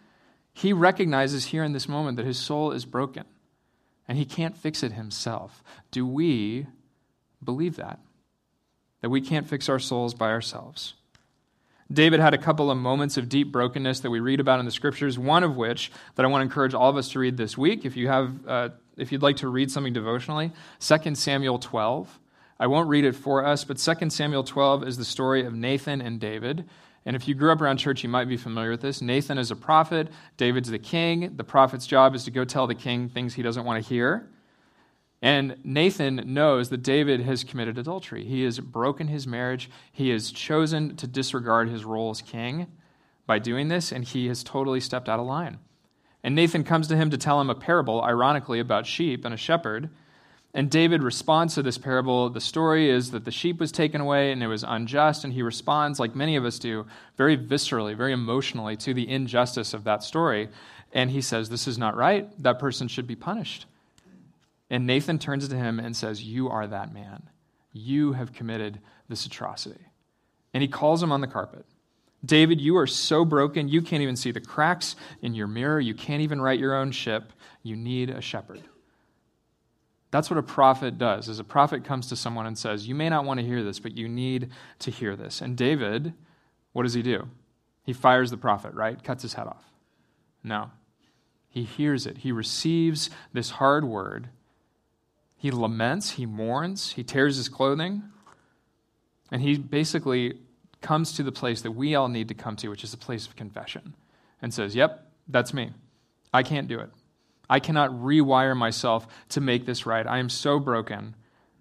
he 0.54 0.74
recognizes 0.74 1.46
here 1.46 1.64
in 1.64 1.72
this 1.72 1.88
moment 1.88 2.18
that 2.18 2.26
his 2.26 2.38
soul 2.38 2.72
is 2.72 2.84
broken 2.84 3.24
and 4.06 4.18
he 4.18 4.26
can't 4.26 4.58
fix 4.58 4.84
it 4.84 4.92
himself. 4.92 5.64
Do 5.92 6.06
we 6.06 6.68
believe 7.42 7.78
that? 7.78 8.00
That 9.00 9.10
we 9.10 9.22
can't 9.22 9.48
fix 9.48 9.70
our 9.70 9.80
souls 9.80 10.14
by 10.14 10.30
ourselves? 10.30 10.96
David 11.92 12.20
had 12.20 12.34
a 12.34 12.38
couple 12.38 12.70
of 12.70 12.78
moments 12.78 13.18
of 13.18 13.30
deep 13.30 13.52
brokenness 13.52 14.02
that 14.02 14.10
we 14.10 14.20
read 14.20 14.40
about 14.40 14.60
in 14.60 14.66
the 14.66 14.72
scriptures, 14.72 15.18
one 15.18 15.44
of 15.44 15.56
which 15.56 15.92
that 16.16 16.26
I 16.26 16.30
want 16.30 16.42
to 16.42 16.44
encourage 16.44 16.74
all 16.74 16.90
of 16.90 16.98
us 16.98 17.10
to 17.10 17.20
read 17.20 17.38
this 17.38 17.58
week. 17.58 17.86
If 17.86 17.98
you 17.98 18.08
have, 18.08 18.48
uh, 18.48 18.70
if 18.98 19.12
you'd 19.12 19.22
like 19.22 19.38
to 19.38 19.48
read 19.48 19.72
something 19.72 19.94
devotionally, 19.94 20.52
2 20.80 21.16
Samuel 21.16 21.60
12. 21.60 22.20
I 22.60 22.68
won't 22.68 22.90
read 22.90 23.06
it 23.06 23.16
for 23.16 23.46
us, 23.46 23.64
but 23.64 23.78
2 23.78 24.10
Samuel 24.10 24.44
12 24.44 24.88
is 24.88 24.98
the 24.98 25.06
story 25.06 25.46
of 25.46 25.54
Nathan 25.54 26.02
and 26.02 26.20
David. 26.20 26.66
And 27.06 27.16
if 27.16 27.28
you 27.28 27.34
grew 27.34 27.52
up 27.52 27.62
around 27.62 27.78
church, 27.78 28.04
you 28.04 28.10
might 28.10 28.28
be 28.30 28.38
familiar 28.38 28.70
with 28.70 28.82
this. 28.82 29.02
Nathan 29.02 29.38
is 29.38 29.50
a 29.50 29.56
prophet, 29.56 30.10
David's 30.38 30.70
the 30.70 30.78
king. 30.78 31.36
The 31.36 31.44
prophet's 31.44 31.88
job 31.88 32.14
is 32.14 32.26
to 32.26 32.32
go 32.32 32.46
tell 32.46 32.68
the 32.68 32.76
king 32.76 33.10
things 33.10 33.34
he 33.34 33.42
doesn't 33.42 33.66
want 33.66 33.84
to 33.84 33.90
hear. 33.90 34.30
And 35.24 35.58
Nathan 35.64 36.22
knows 36.34 36.70
that 36.70 36.82
David 36.82 37.22
has 37.22 37.44
committed 37.44 37.78
adultery. 37.78 38.26
He 38.26 38.44
has 38.44 38.60
broken 38.60 39.08
his 39.08 39.28
marriage. 39.28 39.70
He 39.92 40.10
has 40.10 40.32
chosen 40.32 40.96
to 40.98 41.08
disregard 41.08 41.70
his 41.70 41.86
role 41.86 42.10
as 42.10 42.22
king 42.22 42.68
by 43.28 43.40
doing 43.40 43.68
this, 43.68 43.92
and 43.92 44.04
he 44.04 44.28
has 44.28 44.44
totally 44.44 44.80
stepped 44.80 45.08
out 45.08 45.20
of 45.20 45.26
line. 45.26 45.60
And 46.24 46.36
Nathan 46.36 46.64
comes 46.64 46.88
to 46.88 46.96
him 46.96 47.10
to 47.10 47.18
tell 47.18 47.42
him 47.42 47.50
a 47.50 47.56
parable, 47.56 48.02
ironically, 48.02 48.60
about 48.60 48.86
sheep 48.86 49.26
and 49.26 49.34
a 49.34 49.38
shepherd. 49.38 49.90
And 50.54 50.70
David 50.70 51.02
responds 51.02 51.56
to 51.56 51.64
this 51.64 51.78
parable. 51.78 52.30
The 52.30 52.42
story 52.42 52.90
is 52.90 53.12
that 53.12 53.26
the 53.26 53.32
sheep 53.32 53.60
was 53.60 53.72
taken 53.72 54.02
away 54.02 54.32
and 54.32 54.44
it 54.44 54.48
was 54.48 54.64
unjust, 54.68 55.24
and 55.24 55.34
he 55.34 55.42
responds, 55.42 56.00
like 56.00 56.16
many 56.16 56.36
of 56.36 56.46
us 56.46 56.60
do, 56.60 56.86
very 57.18 57.38
viscerally, 57.38 57.96
very 57.96 58.12
emotionally 58.12 58.76
to 58.78 58.94
the 58.94 59.10
injustice 59.10 59.74
of 59.74 59.86
that 59.86 60.04
story. 60.04 60.50
And 60.94 61.10
he 61.10 61.22
says, 61.22 61.50
This 61.50 61.68
is 61.68 61.78
not 61.78 61.96
right. 61.96 62.30
That 62.42 62.60
person 62.60 62.88
should 62.88 63.08
be 63.08 63.16
punished. 63.16 63.66
And 64.70 64.86
Nathan 64.86 65.20
turns 65.20 65.48
to 65.48 65.56
him 65.56 65.80
and 65.80 65.96
says, 65.96 66.24
You 66.24 66.50
are 66.50 66.68
that 66.68 66.94
man. 66.94 67.24
You 67.74 68.14
have 68.14 68.34
committed 68.34 68.80
this 69.08 69.26
atrocity. 69.26 69.86
And 70.54 70.62
he 70.62 70.68
calls 70.68 71.02
him 71.02 71.12
on 71.12 71.22
the 71.22 71.28
carpet. 71.28 71.66
David, 72.24 72.62
you 72.62 72.78
are 72.78 72.88
so 72.88 73.26
broken, 73.26 73.68
you 73.68 73.82
can't 73.82 74.04
even 74.04 74.16
see 74.16 74.32
the 74.32 74.42
cracks 74.42 74.96
in 75.22 75.34
your 75.34 75.48
mirror. 75.48 75.80
You 75.80 75.96
can't 75.96 76.22
even 76.22 76.40
right 76.40 76.60
your 76.60 76.76
own 76.76 76.92
ship. 76.92 77.34
You 77.64 77.76
need 77.76 78.10
a 78.10 78.22
shepherd. 78.22 78.62
That's 80.12 80.30
what 80.30 80.38
a 80.38 80.44
prophet 80.44 80.98
does. 80.98 81.30
As 81.30 81.40
a 81.40 81.44
prophet 81.44 81.84
comes 81.84 82.08
to 82.10 82.16
someone 82.16 82.46
and 82.46 82.58
says, 82.58 82.88
You 82.88 82.96
may 82.96 83.10
not 83.10 83.26
want 83.26 83.40
to 83.40 83.46
hear 83.46 83.64
this, 83.64 83.80
but 83.80 83.98
you 83.98 84.08
need 84.08 84.50
to 84.80 84.92
hear 84.92 85.16
this. 85.16 85.42
And 85.42 85.58
David, 85.58 86.14
what 86.74 86.84
does 86.84 86.94
he 86.94 87.02
do? 87.02 87.28
He 87.84 87.94
fires 87.94 88.30
the 88.30 88.38
prophet, 88.38 88.74
right? 88.74 89.02
Cuts 89.04 89.24
his 89.24 89.34
head 89.34 89.48
off. 89.48 89.64
No. 90.44 90.72
He 91.50 91.64
hears 91.64 92.06
it. 92.06 92.20
He 92.20 92.32
receives 92.32 93.10
this 93.34 93.52
hard 93.52 93.86
word 93.86 94.30
he 95.42 95.50
laments, 95.50 96.12
he 96.12 96.28
mourns, 96.28 96.92
he 96.92 97.04
tears 97.04 97.38
his 97.38 97.50
clothing, 97.50 98.04
and 99.32 99.42
he 99.42 99.58
basically 99.58 100.38
comes 100.82 101.14
to 101.14 101.24
the 101.24 101.32
place 101.32 101.62
that 101.62 101.72
we 101.72 101.96
all 101.96 102.08
need 102.08 102.28
to 102.28 102.34
come 102.34 102.56
to, 102.58 102.70
which 102.70 102.84
is 102.84 102.94
a 102.94 102.98
place 102.98 103.28
of 103.28 103.36
confession, 103.36 103.96
and 104.42 104.54
says, 104.54 104.76
Yep, 104.76 105.08
that's 105.28 105.54
me. 105.54 105.72
I 106.34 106.44
can't 106.44 106.68
do 106.68 106.80
it. 106.80 106.90
I 107.50 107.60
cannot 107.60 107.92
rewire 107.92 108.56
myself 108.56 109.08
to 109.30 109.42
make 109.42 109.66
this 109.66 109.86
right. 109.86 110.08
I 110.08 110.20
am 110.20 110.30
so 110.30 110.60
broken. 110.60 111.16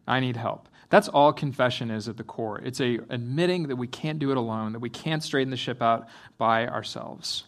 I 0.06 0.20
need 0.20 0.36
help. 0.36 0.68
That's 0.88 1.08
all 1.08 1.32
confession 1.32 1.90
is 1.90 2.08
at 2.08 2.16
the 2.16 2.24
core. 2.24 2.58
It's 2.58 2.80
a 2.80 2.98
admitting 3.10 3.68
that 3.68 3.76
we 3.76 3.86
can't 3.86 4.18
do 4.18 4.30
it 4.30 4.36
alone, 4.36 4.72
that 4.72 4.80
we 4.80 4.90
can't 4.90 5.22
straighten 5.22 5.50
the 5.50 5.56
ship 5.56 5.80
out 5.80 6.08
by 6.36 6.66
ourselves. 6.66 7.44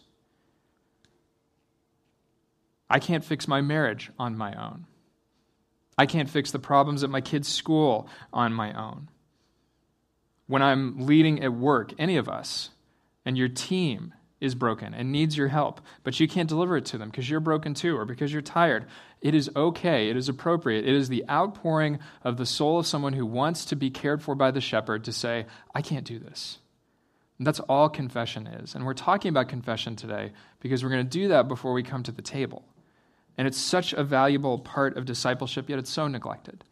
I 2.89 2.99
can't 2.99 3.23
fix 3.23 3.47
my 3.47 3.61
marriage 3.61 4.11
on 4.19 4.37
my 4.37 4.53
own. 4.53 4.85
I 5.97 6.05
can't 6.05 6.29
fix 6.29 6.51
the 6.51 6.59
problems 6.59 7.03
at 7.03 7.09
my 7.09 7.21
kids' 7.21 7.47
school 7.47 8.07
on 8.31 8.53
my 8.53 8.73
own. 8.73 9.09
When 10.47 10.61
I'm 10.61 11.05
leading 11.05 11.43
at 11.43 11.53
work, 11.53 11.93
any 11.97 12.17
of 12.17 12.27
us, 12.27 12.69
and 13.25 13.37
your 13.37 13.47
team 13.47 14.13
is 14.43 14.55
broken 14.55 14.93
and 14.93 15.09
needs 15.09 15.37
your 15.37 15.47
help, 15.47 15.79
but 16.03 16.19
you 16.19 16.27
can't 16.27 16.49
deliver 16.49 16.75
it 16.75 16.83
to 16.83 16.97
them 16.97 17.09
because 17.09 17.29
you're 17.29 17.39
broken 17.39 17.73
too 17.73 17.97
or 17.97 18.03
because 18.03 18.33
you're 18.33 18.41
tired, 18.41 18.85
it 19.21 19.33
is 19.33 19.49
okay. 19.55 20.09
It 20.09 20.17
is 20.17 20.27
appropriate. 20.27 20.85
It 20.85 20.93
is 20.93 21.07
the 21.07 21.23
outpouring 21.29 21.99
of 22.23 22.35
the 22.35 22.45
soul 22.45 22.77
of 22.77 22.85
someone 22.85 23.13
who 23.13 23.25
wants 23.25 23.63
to 23.65 23.77
be 23.77 23.89
cared 23.89 24.21
for 24.21 24.35
by 24.35 24.51
the 24.51 24.59
shepherd 24.59 25.05
to 25.05 25.13
say, 25.13 25.45
I 25.73 25.81
can't 25.81 26.05
do 26.05 26.19
this. 26.19 26.59
And 27.37 27.47
that's 27.47 27.61
all 27.61 27.87
confession 27.87 28.45
is. 28.47 28.75
And 28.75 28.85
we're 28.85 28.93
talking 28.93 29.29
about 29.29 29.47
confession 29.47 29.95
today 29.95 30.33
because 30.59 30.83
we're 30.83 30.89
going 30.89 31.05
to 31.05 31.19
do 31.19 31.29
that 31.29 31.47
before 31.47 31.71
we 31.71 31.81
come 31.81 32.03
to 32.03 32.11
the 32.11 32.21
table. 32.21 32.65
And 33.37 33.47
it's 33.47 33.57
such 33.57 33.93
a 33.93 34.03
valuable 34.03 34.59
part 34.59 34.97
of 34.97 35.05
discipleship, 35.05 35.69
yet 35.69 35.79
it's 35.79 35.89
so 35.89 36.07
neglected. 36.09 36.65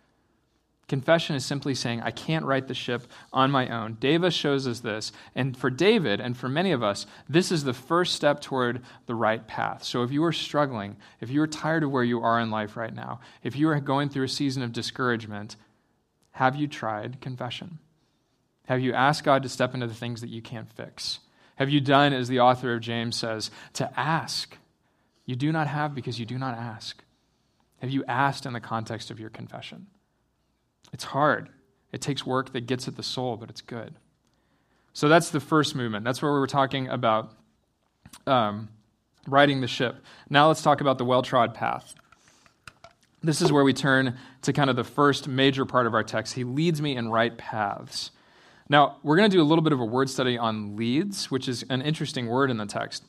Confession 0.91 1.37
is 1.37 1.45
simply 1.45 1.73
saying, 1.73 2.01
I 2.01 2.11
can't 2.11 2.43
right 2.43 2.67
the 2.67 2.73
ship 2.73 3.07
on 3.31 3.49
my 3.49 3.69
own. 3.69 3.95
David 4.01 4.33
shows 4.33 4.67
us 4.67 4.81
this. 4.81 5.13
And 5.33 5.55
for 5.55 5.69
David, 5.69 6.19
and 6.19 6.35
for 6.35 6.49
many 6.49 6.73
of 6.73 6.83
us, 6.83 7.05
this 7.29 7.49
is 7.49 7.63
the 7.63 7.71
first 7.73 8.13
step 8.13 8.41
toward 8.41 8.81
the 9.05 9.15
right 9.15 9.47
path. 9.47 9.85
So 9.85 10.03
if 10.03 10.11
you 10.11 10.21
are 10.25 10.33
struggling, 10.33 10.97
if 11.21 11.29
you 11.29 11.41
are 11.43 11.47
tired 11.47 11.83
of 11.83 11.91
where 11.91 12.03
you 12.03 12.19
are 12.19 12.41
in 12.41 12.51
life 12.51 12.75
right 12.75 12.93
now, 12.93 13.21
if 13.41 13.55
you 13.55 13.69
are 13.69 13.79
going 13.79 14.09
through 14.09 14.25
a 14.25 14.27
season 14.27 14.63
of 14.63 14.73
discouragement, 14.73 15.55
have 16.31 16.57
you 16.57 16.67
tried 16.67 17.21
confession? 17.21 17.79
Have 18.65 18.81
you 18.81 18.91
asked 18.91 19.23
God 19.23 19.43
to 19.43 19.49
step 19.49 19.73
into 19.73 19.87
the 19.87 19.93
things 19.93 20.19
that 20.19 20.29
you 20.29 20.41
can't 20.41 20.69
fix? 20.73 21.19
Have 21.55 21.69
you 21.69 21.79
done, 21.79 22.11
as 22.11 22.27
the 22.27 22.41
author 22.41 22.73
of 22.73 22.81
James 22.81 23.15
says, 23.15 23.49
to 23.75 23.97
ask? 23.97 24.57
You 25.25 25.37
do 25.37 25.53
not 25.53 25.67
have 25.67 25.95
because 25.95 26.19
you 26.19 26.25
do 26.25 26.37
not 26.37 26.57
ask. 26.57 27.01
Have 27.79 27.91
you 27.91 28.03
asked 28.09 28.45
in 28.45 28.51
the 28.51 28.59
context 28.59 29.09
of 29.09 29.21
your 29.21 29.29
confession? 29.29 29.87
It's 30.93 31.05
hard. 31.05 31.49
It 31.91 32.01
takes 32.01 32.25
work 32.25 32.53
that 32.53 32.67
gets 32.67 32.87
at 32.87 32.95
the 32.95 33.03
soul, 33.03 33.37
but 33.37 33.49
it's 33.49 33.61
good. 33.61 33.95
So 34.93 35.07
that's 35.07 35.29
the 35.29 35.39
first 35.39 35.75
movement. 35.75 36.03
That's 36.03 36.21
where 36.21 36.33
we 36.33 36.39
were 36.39 36.47
talking 36.47 36.87
about 36.87 37.33
um, 38.27 38.69
riding 39.27 39.61
the 39.61 39.67
ship. 39.67 39.97
Now 40.29 40.47
let's 40.47 40.61
talk 40.61 40.81
about 40.81 40.97
the 40.97 41.05
well 41.05 41.21
trod 41.21 41.53
path. 41.53 41.95
This 43.23 43.41
is 43.41 43.51
where 43.51 43.63
we 43.63 43.73
turn 43.73 44.17
to 44.41 44.53
kind 44.53 44.69
of 44.69 44.75
the 44.75 44.83
first 44.83 45.27
major 45.27 45.65
part 45.65 45.85
of 45.85 45.93
our 45.93 46.03
text. 46.03 46.33
He 46.33 46.43
leads 46.43 46.81
me 46.81 46.95
in 46.95 47.09
right 47.09 47.37
paths. 47.37 48.11
Now, 48.67 48.97
we're 49.03 49.17
going 49.17 49.29
to 49.29 49.35
do 49.35 49.41
a 49.41 49.45
little 49.45 49.61
bit 49.61 49.73
of 49.73 49.79
a 49.79 49.85
word 49.85 50.09
study 50.09 50.37
on 50.37 50.75
leads, 50.75 51.29
which 51.29 51.47
is 51.47 51.63
an 51.69 51.81
interesting 51.81 52.27
word 52.27 52.49
in 52.49 52.57
the 52.57 52.65
text. 52.65 53.03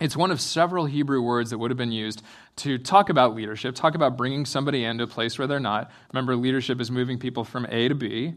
It's 0.00 0.16
one 0.16 0.30
of 0.30 0.40
several 0.40 0.86
Hebrew 0.86 1.20
words 1.20 1.50
that 1.50 1.58
would 1.58 1.70
have 1.70 1.78
been 1.78 1.92
used 1.92 2.22
to 2.56 2.78
talk 2.78 3.10
about 3.10 3.34
leadership, 3.34 3.74
talk 3.74 3.94
about 3.94 4.16
bringing 4.16 4.44
somebody 4.44 4.84
into 4.84 5.04
a 5.04 5.08
place 5.08 5.38
where 5.38 5.48
they're 5.48 5.58
not. 5.58 5.90
Remember, 6.12 6.36
leadership 6.36 6.80
is 6.80 6.90
moving 6.90 7.18
people 7.18 7.44
from 7.44 7.66
A 7.68 7.88
to 7.88 7.94
B. 7.94 8.34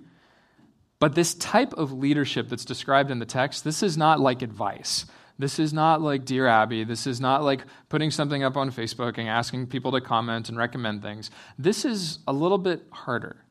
But 0.99 1.15
this 1.15 1.33
type 1.35 1.73
of 1.73 1.91
leadership 1.91 2.49
that's 2.49 2.65
described 2.65 3.09
in 3.11 3.19
the 3.19 3.25
text, 3.25 3.63
this 3.63 3.81
is 3.81 3.97
not 3.97 4.19
like 4.19 4.41
advice. 4.41 5.05
This 5.39 5.57
is 5.57 5.73
not 5.73 6.01
like 6.01 6.25
Dear 6.25 6.47
Abby. 6.47 6.83
This 6.83 7.07
is 7.07 7.19
not 7.19 7.43
like 7.43 7.65
putting 7.89 8.11
something 8.11 8.43
up 8.43 8.55
on 8.55 8.71
Facebook 8.71 9.17
and 9.17 9.27
asking 9.27 9.67
people 9.67 9.91
to 9.93 10.01
comment 10.01 10.49
and 10.49 10.57
recommend 10.57 11.01
things. 11.01 11.31
This 11.57 11.85
is 11.85 12.19
a 12.27 12.33
little 12.33 12.59
bit 12.59 12.83
harder. 12.91 13.43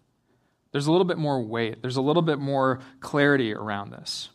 There's 0.73 0.87
a 0.87 0.93
little 0.93 1.05
bit 1.05 1.19
more 1.19 1.43
weight, 1.43 1.83
there's 1.83 1.97
a 1.97 2.03
little 2.03 2.23
bit 2.23 2.39
more 2.39 2.81
clarity 3.01 3.53
around 3.53 3.91
this. 3.91 4.31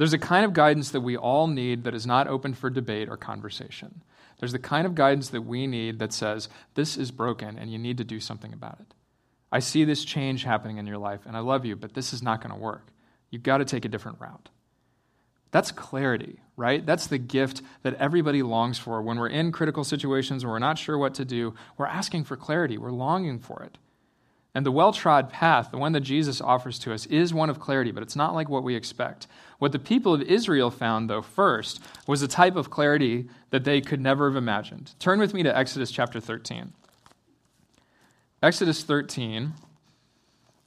There's 0.00 0.14
a 0.14 0.18
kind 0.18 0.46
of 0.46 0.54
guidance 0.54 0.92
that 0.92 1.02
we 1.02 1.18
all 1.18 1.46
need 1.46 1.84
that 1.84 1.94
is 1.94 2.06
not 2.06 2.26
open 2.26 2.54
for 2.54 2.70
debate 2.70 3.10
or 3.10 3.18
conversation. 3.18 4.00
There's 4.38 4.52
the 4.52 4.58
kind 4.58 4.86
of 4.86 4.94
guidance 4.94 5.28
that 5.28 5.42
we 5.42 5.66
need 5.66 5.98
that 5.98 6.14
says, 6.14 6.48
this 6.74 6.96
is 6.96 7.10
broken 7.10 7.58
and 7.58 7.70
you 7.70 7.76
need 7.76 7.98
to 7.98 8.04
do 8.04 8.18
something 8.18 8.54
about 8.54 8.80
it. 8.80 8.94
I 9.52 9.58
see 9.58 9.84
this 9.84 10.02
change 10.02 10.44
happening 10.44 10.78
in 10.78 10.86
your 10.86 10.96
life 10.96 11.20
and 11.26 11.36
I 11.36 11.40
love 11.40 11.66
you, 11.66 11.76
but 11.76 11.92
this 11.92 12.14
is 12.14 12.22
not 12.22 12.40
going 12.40 12.50
to 12.50 12.58
work. 12.58 12.86
You've 13.28 13.42
got 13.42 13.58
to 13.58 13.66
take 13.66 13.84
a 13.84 13.90
different 13.90 14.22
route. 14.22 14.48
That's 15.50 15.70
clarity, 15.70 16.40
right? 16.56 16.86
That's 16.86 17.06
the 17.06 17.18
gift 17.18 17.60
that 17.82 17.92
everybody 17.96 18.42
longs 18.42 18.78
for. 18.78 19.02
When 19.02 19.18
we're 19.18 19.28
in 19.28 19.52
critical 19.52 19.84
situations 19.84 20.42
and 20.42 20.50
we're 20.50 20.60
not 20.60 20.78
sure 20.78 20.96
what 20.96 21.12
to 21.16 21.26
do, 21.26 21.54
we're 21.76 21.84
asking 21.84 22.24
for 22.24 22.38
clarity. 22.38 22.78
We're 22.78 22.90
longing 22.90 23.38
for 23.38 23.62
it. 23.64 23.76
And 24.54 24.66
the 24.66 24.72
well 24.72 24.92
trod 24.92 25.30
path, 25.30 25.70
the 25.70 25.78
one 25.78 25.92
that 25.92 26.00
Jesus 26.00 26.40
offers 26.40 26.78
to 26.80 26.92
us, 26.92 27.06
is 27.06 27.32
one 27.32 27.50
of 27.50 27.60
clarity, 27.60 27.92
but 27.92 28.02
it's 28.02 28.16
not 28.16 28.34
like 28.34 28.48
what 28.48 28.64
we 28.64 28.74
expect. 28.74 29.26
What 29.58 29.72
the 29.72 29.78
people 29.78 30.14
of 30.14 30.22
Israel 30.22 30.70
found, 30.70 31.08
though, 31.08 31.22
first, 31.22 31.80
was 32.06 32.22
a 32.22 32.28
type 32.28 32.56
of 32.56 32.70
clarity 32.70 33.28
that 33.50 33.64
they 33.64 33.80
could 33.80 34.00
never 34.00 34.28
have 34.28 34.36
imagined. 34.36 34.92
Turn 34.98 35.20
with 35.20 35.34
me 35.34 35.42
to 35.44 35.56
Exodus 35.56 35.90
chapter 35.90 36.18
13. 36.18 36.72
Exodus 38.42 38.82
13. 38.82 39.52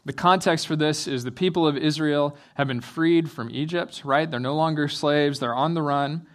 The 0.06 0.14
context 0.14 0.68
for 0.68 0.76
this 0.76 1.08
is 1.08 1.24
the 1.24 1.32
people 1.32 1.66
of 1.66 1.78
Israel 1.78 2.38
have 2.56 2.68
been 2.68 2.82
freed 2.82 3.32
from 3.32 3.50
Egypt, 3.50 4.02
right? 4.06 4.30
They're 4.30 4.40
no 4.40 4.56
longer 4.56 4.88
slaves, 4.88 5.40
they're 5.40 5.56
on 5.56 5.74
the 5.74 5.82
run. 5.82 6.28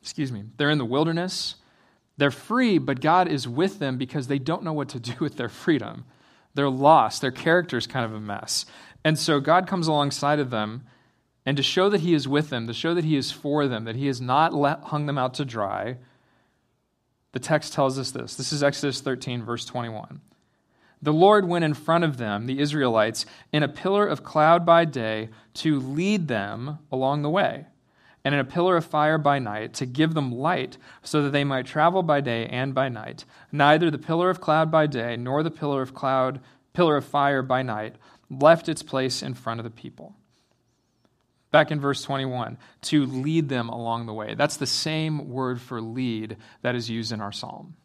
Excuse 0.00 0.32
me. 0.32 0.44
They're 0.56 0.70
in 0.70 0.78
the 0.78 0.84
wilderness. 0.84 1.56
They're 2.16 2.30
free, 2.30 2.78
but 2.78 3.00
God 3.00 3.28
is 3.28 3.46
with 3.46 3.78
them 3.78 3.98
because 3.98 4.26
they 4.26 4.38
don't 4.38 4.62
know 4.62 4.72
what 4.72 4.88
to 4.90 5.00
do 5.00 5.12
with 5.20 5.36
their 5.36 5.48
freedom. 5.48 6.04
They're 6.54 6.70
lost. 6.70 7.20
Their 7.20 7.30
character's 7.30 7.86
kind 7.86 8.04
of 8.04 8.14
a 8.14 8.20
mess. 8.20 8.66
And 9.04 9.18
so 9.18 9.40
God 9.40 9.66
comes 9.66 9.86
alongside 9.86 10.38
of 10.38 10.50
them, 10.50 10.84
and 11.46 11.56
to 11.56 11.62
show 11.62 11.88
that 11.88 12.00
He 12.00 12.14
is 12.14 12.28
with 12.28 12.50
them, 12.50 12.66
to 12.66 12.74
show 12.74 12.94
that 12.94 13.04
He 13.04 13.16
is 13.16 13.30
for 13.30 13.68
them, 13.68 13.84
that 13.84 13.96
He 13.96 14.06
has 14.06 14.20
not 14.20 14.52
let, 14.52 14.82
hung 14.84 15.06
them 15.06 15.18
out 15.18 15.34
to 15.34 15.44
dry, 15.44 15.96
the 17.32 17.38
text 17.38 17.72
tells 17.72 17.98
us 17.98 18.10
this. 18.10 18.34
This 18.34 18.52
is 18.52 18.62
Exodus 18.62 19.00
13, 19.00 19.42
verse 19.42 19.64
21. 19.64 20.20
The 21.00 21.12
Lord 21.12 21.46
went 21.46 21.64
in 21.64 21.74
front 21.74 22.04
of 22.04 22.16
them, 22.16 22.46
the 22.46 22.58
Israelites, 22.58 23.24
in 23.52 23.62
a 23.62 23.68
pillar 23.68 24.06
of 24.06 24.24
cloud 24.24 24.66
by 24.66 24.84
day 24.84 25.28
to 25.54 25.78
lead 25.78 26.26
them 26.28 26.78
along 26.90 27.22
the 27.22 27.30
way, 27.30 27.66
and 28.24 28.34
in 28.34 28.40
a 28.40 28.44
pillar 28.44 28.76
of 28.76 28.84
fire 28.84 29.18
by 29.18 29.38
night 29.38 29.74
to 29.74 29.86
give 29.86 30.14
them 30.14 30.32
light, 30.32 30.76
so 31.02 31.22
that 31.22 31.30
they 31.30 31.44
might 31.44 31.66
travel 31.66 32.02
by 32.02 32.20
day 32.20 32.46
and 32.46 32.74
by 32.74 32.88
night. 32.88 33.24
Neither 33.52 33.90
the 33.90 33.98
pillar 33.98 34.30
of 34.30 34.40
cloud 34.40 34.70
by 34.70 34.86
day 34.86 35.16
nor 35.16 35.42
the 35.42 35.50
pillar 35.50 35.82
of 35.82 35.94
cloud, 35.94 36.40
pillar 36.72 36.96
of 36.96 37.04
fire 37.04 37.42
by 37.42 37.62
night, 37.62 37.96
left 38.30 38.68
its 38.68 38.82
place 38.82 39.22
in 39.22 39.34
front 39.34 39.60
of 39.60 39.64
the 39.64 39.70
people. 39.70 40.14
Back 41.50 41.70
in 41.70 41.80
verse 41.80 42.02
21, 42.02 42.58
to 42.82 43.06
lead 43.06 43.48
them 43.48 43.70
along 43.70 44.04
the 44.04 44.12
way. 44.12 44.34
That's 44.34 44.58
the 44.58 44.66
same 44.66 45.30
word 45.30 45.60
for 45.60 45.80
lead 45.80 46.36
that 46.60 46.74
is 46.74 46.90
used 46.90 47.10
in 47.10 47.22
our 47.22 47.32
psalm. 47.32 47.76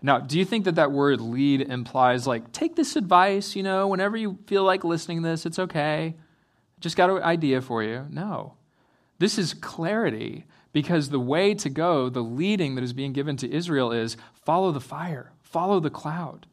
Now, 0.00 0.18
do 0.18 0.38
you 0.38 0.44
think 0.44 0.64
that 0.64 0.76
that 0.76 0.90
word 0.90 1.20
lead 1.20 1.60
implies, 1.60 2.26
like, 2.26 2.50
take 2.50 2.74
this 2.74 2.96
advice, 2.96 3.54
you 3.54 3.62
know, 3.62 3.88
whenever 3.88 4.16
you 4.16 4.38
feel 4.46 4.64
like 4.64 4.84
listening 4.84 5.22
to 5.22 5.28
this, 5.28 5.46
it's 5.46 5.58
okay? 5.58 6.16
Just 6.80 6.96
got 6.96 7.10
an 7.10 7.22
idea 7.22 7.60
for 7.60 7.82
you? 7.82 8.06
No. 8.10 8.54
This 9.22 9.38
is 9.38 9.54
clarity 9.54 10.46
because 10.72 11.10
the 11.10 11.20
way 11.20 11.54
to 11.54 11.70
go, 11.70 12.08
the 12.08 12.24
leading 12.24 12.74
that 12.74 12.82
is 12.82 12.92
being 12.92 13.12
given 13.12 13.36
to 13.36 13.48
Israel 13.48 13.92
is 13.92 14.16
follow 14.32 14.72
the 14.72 14.80
fire, 14.80 15.30
follow 15.42 15.78
the 15.78 15.90
cloud. 15.90 16.48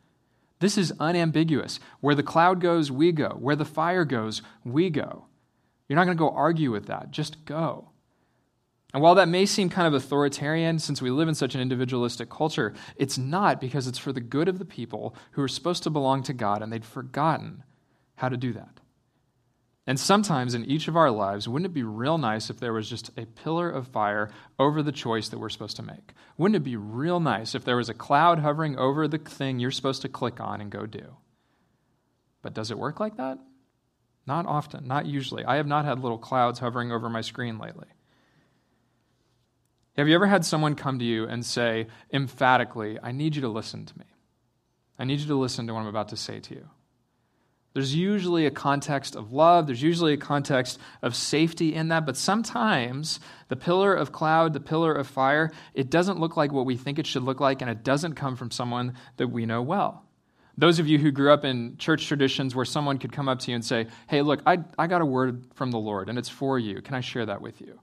This 0.59 0.77
is 0.77 0.93
unambiguous. 0.99 1.79
Where 1.99 2.13
the 2.13 2.21
cloud 2.21 2.61
goes, 2.61 2.91
we 2.91 3.11
go. 3.11 3.29
Where 3.39 3.55
the 3.55 3.65
fire 3.65 4.05
goes, 4.05 4.43
we 4.63 4.91
go. 4.91 5.25
You're 5.87 5.95
not 5.95 6.05
going 6.05 6.15
to 6.15 6.21
go 6.21 6.29
argue 6.29 6.69
with 6.69 6.85
that. 6.85 7.09
Just 7.09 7.43
go. 7.43 7.89
And 8.93 9.01
while 9.01 9.15
that 9.15 9.29
may 9.29 9.47
seem 9.47 9.71
kind 9.71 9.87
of 9.87 9.95
authoritarian 9.95 10.77
since 10.77 11.01
we 11.01 11.09
live 11.09 11.27
in 11.27 11.33
such 11.33 11.55
an 11.55 11.61
individualistic 11.61 12.29
culture, 12.29 12.75
it's 12.97 13.17
not 13.17 13.59
because 13.59 13.87
it's 13.87 13.97
for 13.97 14.13
the 14.13 14.21
good 14.21 14.47
of 14.47 14.59
the 14.59 14.63
people 14.63 15.15
who 15.31 15.41
are 15.41 15.47
supposed 15.47 15.81
to 15.81 15.89
belong 15.89 16.21
to 16.21 16.33
God 16.33 16.61
and 16.61 16.71
they'd 16.71 16.85
forgotten 16.85 17.63
how 18.17 18.29
to 18.29 18.37
do 18.37 18.53
that. 18.53 18.79
And 19.89 19.99
sometimes 19.99 20.53
in 20.53 20.65
each 20.65 20.87
of 20.87 20.95
our 20.95 21.09
lives, 21.09 21.47
wouldn't 21.47 21.65
it 21.65 21.73
be 21.73 21.81
real 21.81 22.19
nice 22.19 22.51
if 22.51 22.59
there 22.59 22.73
was 22.73 22.87
just 22.87 23.09
a 23.17 23.25
pillar 23.25 23.71
of 23.71 23.87
fire 23.87 24.29
over 24.59 24.83
the 24.83 24.91
choice 24.91 25.29
that 25.29 25.39
we're 25.39 25.49
supposed 25.49 25.77
to 25.77 25.81
make? 25.81 26.13
Wouldn't 26.37 26.57
it 26.57 26.63
be 26.63 26.77
real 26.77 27.19
nice 27.19 27.55
if 27.55 27.65
there 27.65 27.75
was 27.75 27.89
a 27.89 27.95
cloud 27.95 28.37
hovering 28.37 28.77
over 28.77 29.07
the 29.07 29.17
thing 29.17 29.57
you're 29.57 29.71
supposed 29.71 30.03
to 30.03 30.07
click 30.07 30.39
on 30.39 30.61
and 30.61 30.69
go 30.69 30.85
do? 30.85 31.17
But 32.43 32.53
does 32.53 32.69
it 32.69 32.77
work 32.77 32.99
like 32.99 33.17
that? 33.17 33.39
Not 34.27 34.45
often, 34.45 34.87
not 34.87 35.07
usually. 35.07 35.43
I 35.43 35.55
have 35.55 35.65
not 35.65 35.85
had 35.85 36.01
little 36.01 36.19
clouds 36.19 36.59
hovering 36.59 36.91
over 36.91 37.09
my 37.09 37.21
screen 37.21 37.57
lately. 37.57 37.87
Have 39.97 40.07
you 40.07 40.13
ever 40.13 40.27
had 40.27 40.45
someone 40.45 40.75
come 40.75 40.99
to 40.99 41.05
you 41.05 41.25
and 41.25 41.43
say 41.43 41.87
emphatically, 42.13 42.99
I 43.01 43.11
need 43.11 43.35
you 43.35 43.41
to 43.41 43.49
listen 43.49 43.87
to 43.87 43.97
me? 43.97 44.05
I 44.99 45.05
need 45.05 45.19
you 45.19 45.25
to 45.29 45.35
listen 45.35 45.65
to 45.65 45.73
what 45.73 45.79
I'm 45.79 45.87
about 45.87 46.09
to 46.09 46.15
say 46.15 46.39
to 46.41 46.53
you? 46.53 46.69
There's 47.73 47.93
usually 47.93 48.45
a 48.45 48.51
context 48.51 49.15
of 49.15 49.31
love, 49.31 49.67
there's 49.67 49.81
usually 49.81 50.13
a 50.13 50.17
context 50.17 50.79
of 51.01 51.15
safety 51.15 51.75
in 51.75 51.89
that, 51.89 52.05
but 52.05 52.17
sometimes 52.17 53.19
the 53.47 53.55
pillar 53.55 53.93
of 53.93 54.11
cloud, 54.11 54.53
the 54.53 54.59
pillar 54.59 54.93
of 54.93 55.07
fire, 55.07 55.51
it 55.75 55.89
doesn't 55.89 56.19
look 56.19 56.35
like 56.35 56.51
what 56.51 56.65
we 56.65 56.77
think 56.77 56.97
it 56.97 57.05
should 57.05 57.23
look 57.23 57.39
like, 57.39 57.61
and 57.61 57.69
it 57.69 57.83
doesn't 57.83 58.15
come 58.15 58.35
from 58.35 58.49
someone 58.49 58.95
that 59.17 59.27
we 59.27 59.45
know 59.45 59.61
well. 59.61 60.03
Those 60.57 60.79
of 60.79 60.87
you 60.87 60.97
who 60.97 61.11
grew 61.11 61.31
up 61.31 61.45
in 61.45 61.77
church 61.77 62.07
traditions 62.07 62.53
where 62.53 62.65
someone 62.65 62.97
could 62.97 63.13
come 63.13 63.29
up 63.29 63.39
to 63.39 63.51
you 63.51 63.55
and 63.55 63.63
say, 63.63 63.87
Hey, 64.07 64.21
look, 64.21 64.41
I, 64.45 64.57
I 64.77 64.87
got 64.87 65.01
a 65.01 65.05
word 65.05 65.45
from 65.53 65.71
the 65.71 65.79
Lord, 65.79 66.09
and 66.09 66.17
it's 66.17 66.27
for 66.27 66.59
you. 66.59 66.81
Can 66.81 66.95
I 66.95 66.99
share 66.99 67.25
that 67.27 67.41
with 67.41 67.61
you? 67.61 67.79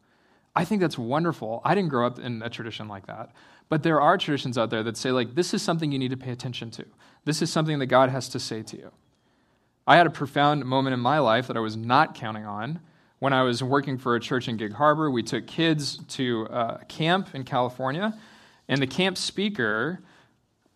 I 0.54 0.64
think 0.66 0.82
that's 0.82 0.98
wonderful. 0.98 1.62
I 1.64 1.74
didn't 1.74 1.88
grow 1.88 2.06
up 2.06 2.18
in 2.18 2.42
a 2.42 2.50
tradition 2.50 2.86
like 2.86 3.06
that. 3.06 3.30
But 3.68 3.82
there 3.82 4.00
are 4.00 4.18
traditions 4.18 4.58
out 4.58 4.70
there 4.70 4.82
that 4.82 4.96
say, 4.96 5.10
like, 5.10 5.34
this 5.34 5.54
is 5.54 5.62
something 5.62 5.90
you 5.90 5.98
need 5.98 6.10
to 6.10 6.16
pay 6.16 6.32
attention 6.32 6.70
to. 6.72 6.84
This 7.24 7.40
is 7.40 7.50
something 7.50 7.78
that 7.78 7.86
God 7.86 8.10
has 8.10 8.28
to 8.30 8.40
say 8.40 8.62
to 8.62 8.76
you. 8.76 8.92
I 9.86 9.96
had 9.96 10.06
a 10.06 10.10
profound 10.10 10.64
moment 10.64 10.94
in 10.94 11.00
my 11.00 11.20
life 11.20 11.46
that 11.46 11.56
I 11.56 11.60
was 11.60 11.76
not 11.76 12.14
counting 12.14 12.44
on. 12.44 12.80
When 13.20 13.32
I 13.32 13.42
was 13.42 13.62
working 13.62 13.98
for 13.98 14.16
a 14.16 14.20
church 14.20 14.48
in 14.48 14.56
Gig 14.56 14.72
Harbor, 14.72 15.10
we 15.10 15.22
took 15.22 15.46
kids 15.46 15.98
to 16.08 16.42
a 16.50 16.84
camp 16.88 17.34
in 17.34 17.44
California, 17.44 18.14
and 18.68 18.82
the 18.82 18.86
camp 18.86 19.16
speaker 19.16 20.00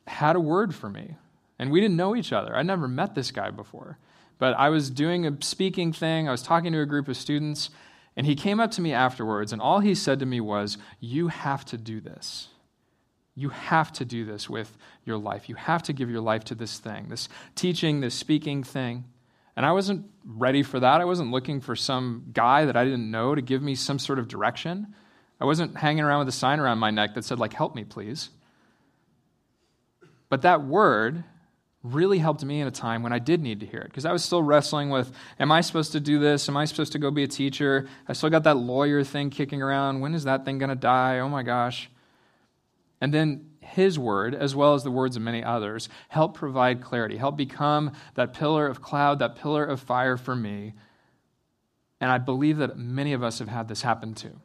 had 0.07 0.37
a 0.37 0.41
word 0.41 0.75
for 0.75 0.89
me. 0.89 1.17
And 1.59 1.71
we 1.71 1.81
didn't 1.81 1.97
know 1.97 2.17
each 2.17 2.33
other. 2.33 2.57
I'd 2.57 2.67
never 2.67 2.89
met 2.89 3.15
this 3.15 3.31
guy 3.31 3.51
before. 3.51 3.99
But 4.39 4.55
I 4.55 4.71
was 4.71 4.89
doing 4.89 5.27
a 5.27 5.37
speaking 5.43 5.93
thing, 5.93 6.29
I 6.29 6.31
was 6.31 6.43
talking 6.43 6.73
to 6.73 6.81
a 6.81 6.87
group 6.87 7.09
of 7.09 7.17
students, 7.17 7.69
and 8.17 8.27
he 8.27 8.35
came 8.35 8.61
up 8.61 8.71
to 8.73 8.81
me 8.81 8.93
afterwards, 8.93 9.53
and 9.53 9.61
all 9.61 9.81
he 9.81 9.95
said 9.95 10.21
to 10.21 10.27
me 10.27 10.41
was, 10.41 10.79
You 11.01 11.29
have 11.29 11.65
to 11.67 11.77
do 11.77 12.01
this. 12.01 12.49
You 13.35 13.51
have 13.51 13.93
to 13.95 14.05
do 14.05 14.25
this 14.25 14.51
with 14.51 14.77
your 15.05 15.17
life. 15.17 15.49
You 15.49 15.55
have 15.55 15.83
to 15.85 15.93
give 15.93 16.11
your 16.11 16.21
life 16.21 16.45
to 16.45 16.55
this 16.55 16.79
thing, 16.79 17.09
this 17.09 17.29
teaching, 17.55 18.01
this 18.01 18.15
speaking 18.15 18.63
thing. 18.63 19.05
And 19.57 19.67
I 19.67 19.73
wasn't 19.73 20.07
ready 20.25 20.63
for 20.63 20.81
that. 20.81 21.01
I 21.01 21.05
wasn't 21.05 21.31
looking 21.31 21.61
for 21.61 21.77
some 21.77 22.27
guy 22.33 22.65
that 22.65 22.77
I 22.77 22.85
didn't 22.85 23.11
know 23.11 23.35
to 23.35 23.43
give 23.43 23.63
me 23.63 23.75
some 23.75 23.99
sort 23.99 24.19
of 24.19 24.29
direction. 24.29 24.95
I 25.41 25.45
wasn't 25.45 25.77
hanging 25.77 26.05
around 26.05 26.21
with 26.21 26.29
a 26.29 26.33
sign 26.33 26.61
around 26.61 26.79
my 26.79 26.91
neck 26.91 27.15
that 27.15 27.25
said, 27.25 27.39
like, 27.39 27.53
help 27.53 27.75
me, 27.75 27.85
please. 27.85 28.31
But 30.29 30.43
that 30.43 30.63
word 30.65 31.25
really 31.83 32.19
helped 32.19 32.45
me 32.45 32.61
in 32.61 32.67
a 32.67 32.71
time 32.71 33.03
when 33.03 33.13
I 33.13 33.19
did 33.19 33.41
need 33.43 33.61
to 33.61 33.67
hear 33.67 33.81
it 33.81 33.87
because 33.87 34.05
I 34.05 34.13
was 34.13 34.23
still 34.23 34.43
wrestling 34.43 34.91
with 34.91 35.11
am 35.39 35.51
I 35.51 35.63
supposed 35.63 35.93
to 35.93 36.01
do 36.01 36.19
this? 36.19 36.49
Am 36.49 36.57
I 36.57 36.67
supposed 36.67 36.93
to 36.93 36.99
go 36.99 37.11
be 37.11 37.25
a 37.25 37.29
teacher? 37.29 37.89
I 38.07 38.13
still 38.13 38.29
got 38.29 38.45
that 38.45 38.57
lawyer 38.57 39.03
thing 39.03 39.31
kicking 39.31 39.63
around. 39.63 40.01
When 40.01 40.15
is 40.15 40.25
that 40.25 40.45
thing 40.45 40.59
going 40.59 40.69
to 40.69 40.77
die? 40.77 41.21
Oh 41.21 41.29
my 41.29 41.43
gosh. 41.43 41.89
And 43.01 43.15
then 43.15 43.51
his 43.61 43.99
word, 43.99 44.35
as 44.35 44.55
well 44.55 44.75
as 44.75 44.83
the 44.83 44.91
words 44.91 45.17
of 45.17 45.23
many 45.23 45.43
others, 45.43 45.89
help 46.09 46.37
provide 46.37 46.83
clarity, 46.83 47.17
help 47.17 47.37
become 47.37 47.93
that 48.15 48.33
pillar 48.33 48.67
of 48.67 48.83
cloud, 48.83 49.21
that 49.21 49.37
pillar 49.37 49.65
of 49.65 49.81
fire 49.81 50.17
for 50.17 50.35
me. 50.35 50.75
And 52.01 52.11
I 52.11 52.19
believe 52.19 52.59
that 52.59 52.77
many 52.77 53.13
of 53.13 53.23
us 53.23 53.39
have 53.39 53.49
had 53.49 53.69
this 53.69 53.83
happen 53.83 54.15
too. 54.15 54.39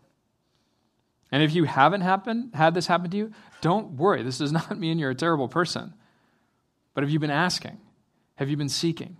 And 1.31 1.41
if 1.41 1.53
you 1.53 1.63
haven't 1.63 2.01
happened, 2.01 2.51
had 2.53 2.73
this 2.73 2.87
happen 2.87 3.09
to 3.11 3.17
you, 3.17 3.31
don't 3.61 3.91
worry. 3.97 4.23
This 4.23 4.37
does 4.37 4.51
not 4.53 4.77
mean 4.77 4.99
you're 4.99 5.11
a 5.11 5.15
terrible 5.15 5.47
person. 5.47 5.93
But 6.93 7.03
have 7.03 7.11
you 7.11 7.19
been 7.19 7.31
asking? 7.31 7.79
Have 8.35 8.49
you 8.49 8.57
been 8.57 8.69
seeking? 8.69 9.17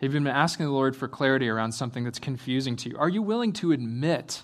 Have 0.00 0.12
you 0.12 0.20
been 0.20 0.26
asking 0.26 0.66
the 0.66 0.72
Lord 0.72 0.94
for 0.94 1.08
clarity 1.08 1.48
around 1.48 1.72
something 1.72 2.04
that's 2.04 2.18
confusing 2.18 2.76
to 2.76 2.90
you? 2.90 2.98
Are 2.98 3.08
you 3.08 3.22
willing 3.22 3.52
to 3.54 3.72
admit, 3.72 4.42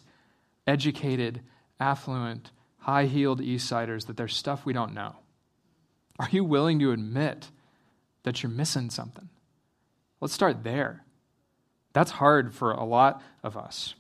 educated, 0.67 1.43
affluent, 1.79 2.51
high 2.81 3.07
heeled 3.07 3.41
East 3.41 3.69
Siders, 3.69 4.07
that 4.07 4.17
there's 4.17 4.37
stuff 4.37 4.67
we 4.67 4.73
don't 4.73 4.95
know? 4.95 5.17
Are 6.19 6.29
you 6.31 6.45
willing 6.45 6.79
to 6.81 6.93
admit 6.93 7.51
that 8.25 8.43
you're 8.43 8.51
missing 8.51 8.91
something? 8.91 9.29
Let's 10.21 10.35
start 10.35 10.65
there. 10.65 11.05
That's 11.93 12.11
hard 12.11 12.55
for 12.55 12.73
a 12.73 12.85
lot 12.85 13.23
of 13.43 13.57
us. 13.57 13.95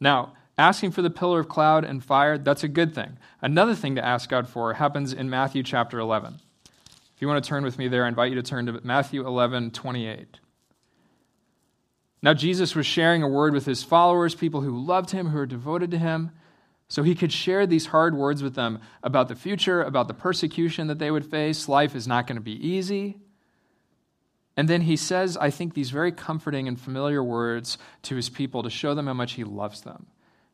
Now, 0.00 0.32
asking 0.58 0.90
for 0.90 1.02
the 1.02 1.10
pillar 1.10 1.40
of 1.40 1.48
cloud 1.48 1.84
and 1.84 2.04
fire, 2.04 2.36
that's 2.38 2.64
a 2.64 2.68
good 2.68 2.94
thing. 2.94 3.18
Another 3.40 3.74
thing 3.74 3.94
to 3.94 4.04
ask 4.04 4.28
God 4.28 4.48
for 4.48 4.74
happens 4.74 5.12
in 5.12 5.30
Matthew 5.30 5.62
chapter 5.62 5.98
11. 5.98 6.40
If 7.14 7.22
you 7.22 7.28
want 7.28 7.42
to 7.42 7.48
turn 7.48 7.64
with 7.64 7.78
me 7.78 7.88
there, 7.88 8.04
I 8.04 8.08
invite 8.08 8.30
you 8.30 8.36
to 8.36 8.42
turn 8.42 8.66
to 8.66 8.80
Matthew 8.82 9.26
11, 9.26 9.70
28. 9.70 10.40
Now, 12.22 12.34
Jesus 12.34 12.74
was 12.74 12.84
sharing 12.84 13.22
a 13.22 13.28
word 13.28 13.54
with 13.54 13.64
his 13.64 13.82
followers, 13.82 14.34
people 14.34 14.60
who 14.60 14.78
loved 14.78 15.10
him, 15.10 15.28
who 15.28 15.38
were 15.38 15.46
devoted 15.46 15.90
to 15.92 15.98
him. 15.98 16.32
So 16.90 17.04
he 17.04 17.14
could 17.14 17.32
share 17.32 17.68
these 17.68 17.86
hard 17.86 18.16
words 18.16 18.42
with 18.42 18.56
them 18.56 18.80
about 19.04 19.28
the 19.28 19.36
future, 19.36 19.80
about 19.80 20.08
the 20.08 20.14
persecution 20.14 20.88
that 20.88 20.98
they 20.98 21.12
would 21.12 21.24
face. 21.24 21.68
Life 21.68 21.94
is 21.94 22.08
not 22.08 22.26
going 22.26 22.36
to 22.36 22.42
be 22.42 22.68
easy. 22.68 23.16
And 24.56 24.68
then 24.68 24.82
he 24.82 24.96
says, 24.96 25.36
I 25.36 25.50
think, 25.50 25.72
these 25.72 25.90
very 25.90 26.10
comforting 26.10 26.66
and 26.66 26.78
familiar 26.78 27.22
words 27.22 27.78
to 28.02 28.16
his 28.16 28.28
people 28.28 28.64
to 28.64 28.70
show 28.70 28.92
them 28.94 29.06
how 29.06 29.14
much 29.14 29.34
he 29.34 29.44
loves 29.44 29.82
them, 29.82 30.06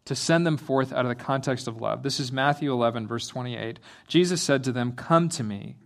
to 0.04 0.14
send 0.14 0.46
them 0.46 0.58
forth 0.58 0.92
out 0.92 1.06
of 1.06 1.08
the 1.08 1.14
context 1.14 1.66
of 1.66 1.80
love. 1.80 2.02
This 2.02 2.20
is 2.20 2.30
Matthew 2.30 2.70
11, 2.70 3.06
verse 3.06 3.26
28. 3.28 3.80
Jesus 4.06 4.42
said 4.42 4.62
to 4.64 4.72
them, 4.72 4.92
Come 4.92 5.30
to 5.30 5.42
me, 5.42 5.76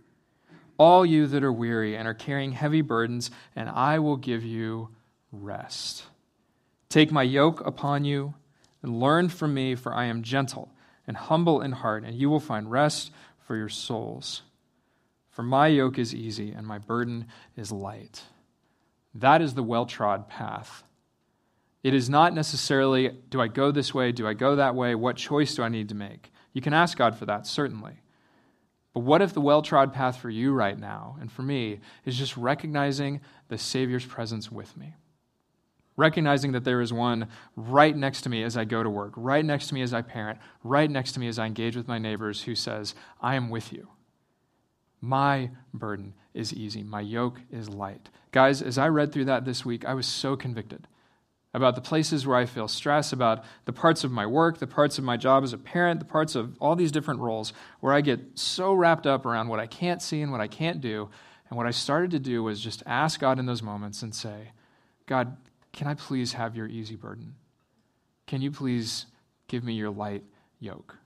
all 0.77 1.05
you 1.05 1.27
that 1.27 1.45
are 1.45 1.53
weary 1.53 1.95
and 1.95 2.09
are 2.09 2.13
carrying 2.13 2.51
heavy 2.51 2.81
burdens, 2.81 3.31
and 3.55 3.69
I 3.69 3.99
will 3.99 4.17
give 4.17 4.43
you 4.43 4.89
rest. 5.31 6.03
Take 6.89 7.09
my 7.09 7.23
yoke 7.23 7.65
upon 7.65 8.03
you 8.03 8.33
and 8.81 8.99
learn 8.99 9.29
from 9.29 9.53
me, 9.53 9.75
for 9.75 9.93
I 9.93 10.05
am 10.05 10.23
gentle 10.23 10.71
and 11.07 11.17
humble 11.17 11.61
in 11.61 11.71
heart, 11.71 12.03
and 12.03 12.15
you 12.15 12.29
will 12.29 12.39
find 12.39 12.71
rest 12.71 13.11
for 13.45 13.55
your 13.55 13.69
souls. 13.69 14.43
For 15.29 15.43
my 15.43 15.67
yoke 15.67 15.97
is 15.97 16.13
easy 16.13 16.51
and 16.51 16.67
my 16.67 16.77
burden 16.77 17.27
is 17.55 17.71
light. 17.71 18.23
That 19.15 19.41
is 19.41 19.53
the 19.53 19.63
well 19.63 19.85
trod 19.85 20.27
path. 20.27 20.83
It 21.83 21.93
is 21.93 22.09
not 22.09 22.33
necessarily, 22.33 23.09
do 23.29 23.41
I 23.41 23.47
go 23.47 23.71
this 23.71 23.93
way? 23.93 24.11
Do 24.11 24.27
I 24.27 24.33
go 24.33 24.55
that 24.55 24.75
way? 24.75 24.93
What 24.93 25.15
choice 25.15 25.55
do 25.55 25.63
I 25.63 25.69
need 25.69 25.89
to 25.89 25.95
make? 25.95 26.31
You 26.53 26.61
can 26.61 26.73
ask 26.73 26.97
God 26.97 27.17
for 27.17 27.25
that, 27.25 27.47
certainly. 27.47 28.01
But 28.93 29.01
what 29.01 29.21
if 29.21 29.33
the 29.33 29.41
well 29.41 29.61
trod 29.61 29.93
path 29.93 30.17
for 30.17 30.29
you 30.29 30.53
right 30.53 30.77
now 30.77 31.17
and 31.19 31.31
for 31.31 31.41
me 31.41 31.79
is 32.05 32.17
just 32.17 32.37
recognizing 32.37 33.21
the 33.47 33.57
Savior's 33.57 34.05
presence 34.05 34.51
with 34.51 34.75
me? 34.77 34.93
Recognizing 35.97 36.51
that 36.53 36.63
there 36.63 36.81
is 36.81 36.93
one 36.93 37.27
right 37.55 37.95
next 37.95 38.21
to 38.21 38.29
me 38.29 38.43
as 38.43 38.57
I 38.57 38.65
go 38.65 38.83
to 38.83 38.89
work, 38.89 39.13
right 39.15 39.43
next 39.43 39.67
to 39.67 39.73
me 39.73 39.81
as 39.81 39.93
I 39.93 40.01
parent, 40.01 40.39
right 40.63 40.89
next 40.89 41.13
to 41.13 41.19
me 41.19 41.27
as 41.27 41.37
I 41.37 41.45
engage 41.45 41.75
with 41.75 41.87
my 41.87 41.99
neighbors 41.99 42.43
who 42.43 42.55
says, 42.55 42.95
I 43.21 43.35
am 43.35 43.49
with 43.49 43.71
you. 43.73 43.87
My 45.01 45.51
burden 45.73 46.13
is 46.33 46.53
easy, 46.53 46.83
my 46.83 47.01
yoke 47.01 47.41
is 47.51 47.69
light. 47.69 48.09
Guys, 48.31 48.61
as 48.61 48.77
I 48.77 48.87
read 48.87 49.11
through 49.11 49.25
that 49.25 49.45
this 49.45 49.65
week, 49.65 49.83
I 49.83 49.93
was 49.93 50.05
so 50.05 50.35
convicted 50.35 50.87
about 51.53 51.75
the 51.75 51.81
places 51.81 52.25
where 52.25 52.37
I 52.37 52.45
feel 52.45 52.67
stress, 52.67 53.11
about 53.11 53.43
the 53.65 53.73
parts 53.73 54.03
of 54.03 54.11
my 54.11 54.25
work, 54.25 54.59
the 54.59 54.67
parts 54.67 54.97
of 54.97 55.03
my 55.03 55.17
job 55.17 55.43
as 55.43 55.51
a 55.51 55.57
parent, 55.57 55.99
the 55.99 56.05
parts 56.05 56.35
of 56.35 56.55
all 56.59 56.75
these 56.75 56.91
different 56.91 57.19
roles 57.19 57.51
where 57.81 57.93
I 57.93 58.01
get 58.01 58.21
so 58.35 58.73
wrapped 58.73 59.05
up 59.05 59.25
around 59.25 59.49
what 59.49 59.59
I 59.59 59.67
can't 59.67 60.01
see 60.01 60.21
and 60.21 60.31
what 60.31 60.39
I 60.39 60.47
can't 60.47 60.79
do. 60.79 61.09
And 61.49 61.57
what 61.57 61.67
I 61.67 61.71
started 61.71 62.11
to 62.11 62.19
do 62.19 62.43
was 62.43 62.61
just 62.61 62.83
ask 62.85 63.19
God 63.19 63.37
in 63.37 63.45
those 63.45 63.61
moments 63.61 64.01
and 64.01 64.15
say, 64.15 64.51
God, 65.05 65.35
can 65.73 65.87
I 65.87 65.93
please 65.93 66.33
have 66.33 66.55
your 66.55 66.67
easy 66.67 66.95
burden? 66.95 67.35
Can 68.27 68.41
you 68.41 68.51
please 68.51 69.05
give 69.47 69.63
me 69.63 69.73
your 69.73 69.89
light 69.89 70.23
yoke? 70.59 70.97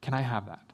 Can 0.00 0.14
I 0.14 0.20
have 0.20 0.46
that? 0.46 0.72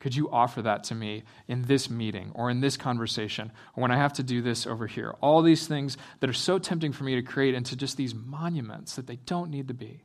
Could 0.00 0.16
you 0.16 0.28
offer 0.30 0.62
that 0.62 0.82
to 0.84 0.96
me 0.96 1.22
in 1.46 1.62
this 1.62 1.88
meeting 1.88 2.32
or 2.34 2.50
in 2.50 2.60
this 2.60 2.76
conversation 2.76 3.52
or 3.76 3.82
when 3.82 3.92
I 3.92 3.96
have 3.96 4.12
to 4.14 4.22
do 4.22 4.42
this 4.42 4.66
over 4.66 4.88
here? 4.88 5.14
All 5.20 5.42
these 5.42 5.68
things 5.68 5.96
that 6.18 6.28
are 6.28 6.32
so 6.32 6.58
tempting 6.58 6.92
for 6.92 7.04
me 7.04 7.14
to 7.14 7.22
create 7.22 7.54
into 7.54 7.76
just 7.76 7.96
these 7.96 8.14
monuments 8.14 8.96
that 8.96 9.06
they 9.06 9.16
don't 9.16 9.50
need 9.50 9.68
to 9.68 9.74
be. 9.74 10.02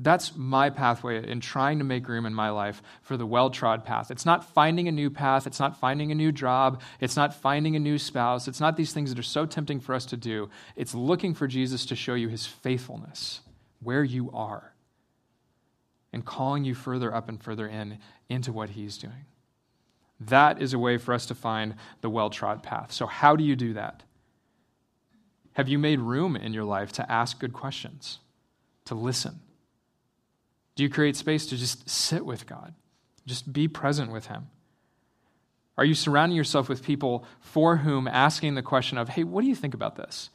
That's 0.00 0.36
my 0.36 0.70
pathway 0.70 1.28
in 1.28 1.40
trying 1.40 1.78
to 1.78 1.84
make 1.84 2.08
room 2.08 2.24
in 2.24 2.32
my 2.32 2.50
life 2.50 2.82
for 3.02 3.16
the 3.16 3.26
well 3.26 3.50
trod 3.50 3.84
path. 3.84 4.12
It's 4.12 4.24
not 4.24 4.44
finding 4.54 4.86
a 4.86 4.92
new 4.92 5.10
path. 5.10 5.46
It's 5.46 5.58
not 5.58 5.78
finding 5.78 6.12
a 6.12 6.14
new 6.14 6.30
job. 6.30 6.80
It's 7.00 7.16
not 7.16 7.34
finding 7.34 7.74
a 7.74 7.80
new 7.80 7.98
spouse. 7.98 8.46
It's 8.46 8.60
not 8.60 8.76
these 8.76 8.92
things 8.92 9.10
that 9.10 9.18
are 9.18 9.24
so 9.24 9.44
tempting 9.44 9.80
for 9.80 9.94
us 9.94 10.06
to 10.06 10.16
do. 10.16 10.50
It's 10.76 10.94
looking 10.94 11.34
for 11.34 11.48
Jesus 11.48 11.84
to 11.86 11.96
show 11.96 12.14
you 12.14 12.28
his 12.28 12.46
faithfulness 12.46 13.40
where 13.80 14.04
you 14.04 14.30
are 14.32 14.72
and 16.12 16.24
calling 16.24 16.64
you 16.64 16.74
further 16.74 17.12
up 17.12 17.28
and 17.28 17.42
further 17.42 17.66
in 17.66 17.98
into 18.28 18.52
what 18.52 18.70
he's 18.70 18.98
doing. 18.98 19.26
That 20.20 20.62
is 20.62 20.74
a 20.74 20.78
way 20.78 20.98
for 20.98 21.12
us 21.12 21.26
to 21.26 21.34
find 21.34 21.74
the 22.02 22.10
well 22.10 22.30
trod 22.30 22.62
path. 22.62 22.92
So, 22.92 23.06
how 23.06 23.34
do 23.34 23.42
you 23.42 23.56
do 23.56 23.72
that? 23.74 24.04
Have 25.54 25.68
you 25.68 25.78
made 25.78 25.98
room 25.98 26.36
in 26.36 26.52
your 26.52 26.64
life 26.64 26.92
to 26.92 27.10
ask 27.10 27.40
good 27.40 27.52
questions, 27.52 28.20
to 28.84 28.94
listen? 28.94 29.40
Do 30.78 30.84
you 30.84 30.88
create 30.88 31.16
space 31.16 31.44
to 31.46 31.56
just 31.56 31.90
sit 31.90 32.24
with 32.24 32.46
God? 32.46 32.72
Just 33.26 33.52
be 33.52 33.66
present 33.66 34.12
with 34.12 34.26
Him? 34.26 34.46
Are 35.76 35.84
you 35.84 35.92
surrounding 35.92 36.36
yourself 36.36 36.68
with 36.68 36.84
people 36.84 37.24
for 37.40 37.78
whom 37.78 38.06
asking 38.06 38.54
the 38.54 38.62
question 38.62 38.96
of, 38.96 39.08
hey, 39.08 39.24
what 39.24 39.40
do 39.42 39.48
you 39.48 39.56
think 39.56 39.74
about 39.74 39.96
this? 39.96 40.30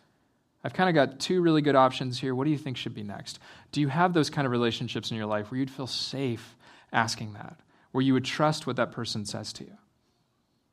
I've 0.62 0.73
kind 0.73 0.89
of 0.89 0.95
got 0.95 1.21
two 1.21 1.41
really 1.41 1.62
good 1.62 1.77
options 1.77 2.19
here. 2.19 2.36
What 2.36 2.43
do 2.43 2.51
you 2.51 2.58
think 2.58 2.75
should 2.75 2.93
be 2.93 3.03
next? 3.03 3.39
Do 3.71 3.79
you 3.79 3.88
have 3.88 4.12
those 4.12 4.29
kind 4.29 4.45
of 4.45 4.51
relationships 4.51 5.12
in 5.12 5.15
your 5.15 5.27
life 5.27 5.49
where 5.49 5.62
you'd 5.62 5.71
feel 5.71 5.88
safe 5.88 6.58
asking 6.91 7.36
that, 7.36 7.58
where 7.93 8.01
you 8.01 8.12
would 8.12 8.25
trust 8.25 8.67
what 8.67 8.75
that 8.75 8.91
person 8.91 9.23
says 9.23 9.53
to 9.53 9.63
you? 9.63 9.77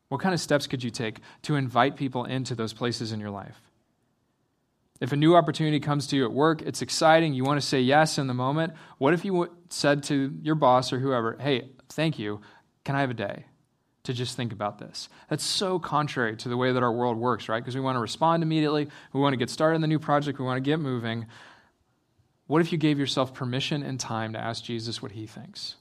What 0.08 0.20
kind 0.20 0.34
of 0.34 0.40
steps 0.40 0.66
could 0.66 0.82
you 0.82 0.90
take 0.90 1.20
to 1.42 1.54
invite 1.54 1.94
people 1.94 2.24
into 2.24 2.56
those 2.56 2.72
places 2.72 3.12
in 3.12 3.20
your 3.20 3.30
life? 3.30 3.69
If 5.00 5.12
a 5.12 5.16
new 5.16 5.34
opportunity 5.34 5.80
comes 5.80 6.06
to 6.08 6.16
you 6.16 6.24
at 6.24 6.32
work, 6.32 6.60
it's 6.60 6.82
exciting, 6.82 7.32
you 7.32 7.42
want 7.42 7.60
to 7.60 7.66
say 7.66 7.80
yes 7.80 8.18
in 8.18 8.26
the 8.26 8.34
moment. 8.34 8.74
What 8.98 9.14
if 9.14 9.24
you 9.24 9.50
said 9.70 10.02
to 10.04 10.38
your 10.42 10.54
boss 10.54 10.92
or 10.92 10.98
whoever, 10.98 11.38
hey, 11.40 11.70
thank 11.88 12.18
you, 12.18 12.42
can 12.84 12.94
I 12.94 13.00
have 13.00 13.10
a 13.10 13.14
day 13.14 13.46
to 14.02 14.12
just 14.12 14.36
think 14.36 14.52
about 14.52 14.78
this? 14.78 15.08
That's 15.30 15.44
so 15.44 15.78
contrary 15.78 16.36
to 16.36 16.50
the 16.50 16.56
way 16.56 16.72
that 16.72 16.82
our 16.82 16.92
world 16.92 17.16
works, 17.16 17.48
right? 17.48 17.60
Because 17.60 17.74
we 17.74 17.80
want 17.80 17.96
to 17.96 18.00
respond 18.00 18.42
immediately, 18.42 18.88
we 19.14 19.20
want 19.20 19.32
to 19.32 19.38
get 19.38 19.48
started 19.48 19.76
on 19.76 19.80
the 19.80 19.86
new 19.86 19.98
project, 19.98 20.38
we 20.38 20.44
want 20.44 20.58
to 20.58 20.70
get 20.70 20.78
moving. 20.78 21.26
What 22.46 22.60
if 22.60 22.70
you 22.70 22.78
gave 22.78 22.98
yourself 22.98 23.32
permission 23.32 23.82
and 23.82 23.98
time 23.98 24.34
to 24.34 24.38
ask 24.38 24.62
Jesus 24.62 25.00
what 25.00 25.12
he 25.12 25.26
thinks? 25.26 25.76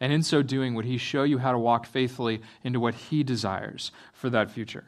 And 0.00 0.12
in 0.12 0.22
so 0.22 0.42
doing, 0.42 0.74
would 0.74 0.84
he 0.84 0.98
show 0.98 1.24
you 1.24 1.38
how 1.38 1.50
to 1.50 1.58
walk 1.58 1.84
faithfully 1.84 2.42
into 2.62 2.78
what 2.78 2.94
he 2.94 3.24
desires 3.24 3.90
for 4.12 4.30
that 4.30 4.52
future? 4.52 4.84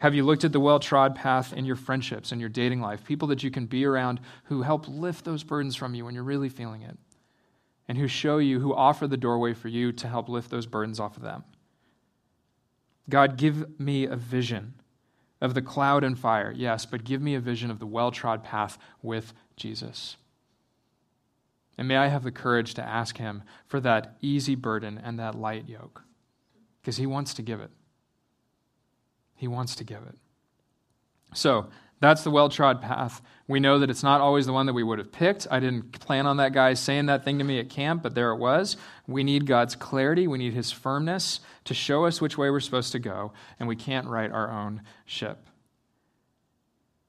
Have 0.00 0.14
you 0.14 0.24
looked 0.24 0.44
at 0.44 0.52
the 0.52 0.60
well 0.60 0.78
trod 0.78 1.14
path 1.14 1.52
in 1.52 1.64
your 1.64 1.76
friendships 1.76 2.32
and 2.32 2.40
your 2.40 2.50
dating 2.50 2.80
life? 2.80 3.04
People 3.04 3.28
that 3.28 3.42
you 3.42 3.50
can 3.50 3.66
be 3.66 3.84
around 3.84 4.20
who 4.44 4.62
help 4.62 4.88
lift 4.88 5.24
those 5.24 5.44
burdens 5.44 5.76
from 5.76 5.94
you 5.94 6.04
when 6.04 6.14
you're 6.14 6.24
really 6.24 6.48
feeling 6.48 6.82
it, 6.82 6.98
and 7.88 7.96
who 7.96 8.08
show 8.08 8.38
you, 8.38 8.60
who 8.60 8.74
offer 8.74 9.06
the 9.06 9.16
doorway 9.16 9.54
for 9.54 9.68
you 9.68 9.92
to 9.92 10.08
help 10.08 10.28
lift 10.28 10.50
those 10.50 10.66
burdens 10.66 11.00
off 11.00 11.16
of 11.16 11.22
them. 11.22 11.44
God, 13.08 13.36
give 13.36 13.78
me 13.78 14.06
a 14.06 14.16
vision 14.16 14.74
of 15.40 15.54
the 15.54 15.62
cloud 15.62 16.04
and 16.04 16.18
fire, 16.18 16.52
yes, 16.56 16.86
but 16.86 17.04
give 17.04 17.20
me 17.20 17.34
a 17.34 17.40
vision 17.40 17.70
of 17.70 17.78
the 17.78 17.86
well 17.86 18.10
trod 18.10 18.42
path 18.42 18.78
with 19.02 19.32
Jesus. 19.56 20.16
And 21.76 21.88
may 21.88 21.96
I 21.96 22.06
have 22.06 22.22
the 22.22 22.30
courage 22.30 22.74
to 22.74 22.82
ask 22.82 23.18
Him 23.18 23.42
for 23.66 23.80
that 23.80 24.16
easy 24.22 24.54
burden 24.54 25.00
and 25.02 25.18
that 25.18 25.34
light 25.34 25.68
yoke, 25.68 26.02
because 26.80 26.96
He 26.96 27.06
wants 27.06 27.34
to 27.34 27.42
give 27.42 27.60
it. 27.60 27.70
He 29.44 29.48
wants 29.48 29.76
to 29.76 29.84
give 29.84 30.02
it. 30.08 30.16
So, 31.34 31.66
that's 32.00 32.24
the 32.24 32.30
well 32.30 32.48
trod 32.48 32.80
path. 32.80 33.20
We 33.46 33.60
know 33.60 33.78
that 33.78 33.90
it's 33.90 34.02
not 34.02 34.22
always 34.22 34.46
the 34.46 34.54
one 34.54 34.64
that 34.64 34.72
we 34.72 34.82
would 34.82 34.98
have 34.98 35.12
picked. 35.12 35.46
I 35.50 35.60
didn't 35.60 36.00
plan 36.00 36.26
on 36.26 36.38
that 36.38 36.54
guy 36.54 36.72
saying 36.72 37.04
that 37.06 37.26
thing 37.26 37.36
to 37.40 37.44
me 37.44 37.58
at 37.58 37.68
camp, 37.68 38.02
but 38.02 38.14
there 38.14 38.30
it 38.30 38.38
was. 38.38 38.78
We 39.06 39.22
need 39.22 39.46
God's 39.46 39.76
clarity. 39.76 40.26
We 40.26 40.38
need 40.38 40.54
His 40.54 40.72
firmness 40.72 41.40
to 41.64 41.74
show 41.74 42.06
us 42.06 42.22
which 42.22 42.38
way 42.38 42.48
we're 42.48 42.60
supposed 42.60 42.92
to 42.92 42.98
go, 42.98 43.34
and 43.60 43.68
we 43.68 43.76
can't 43.76 44.08
right 44.08 44.32
our 44.32 44.50
own 44.50 44.80
ship. 45.04 45.44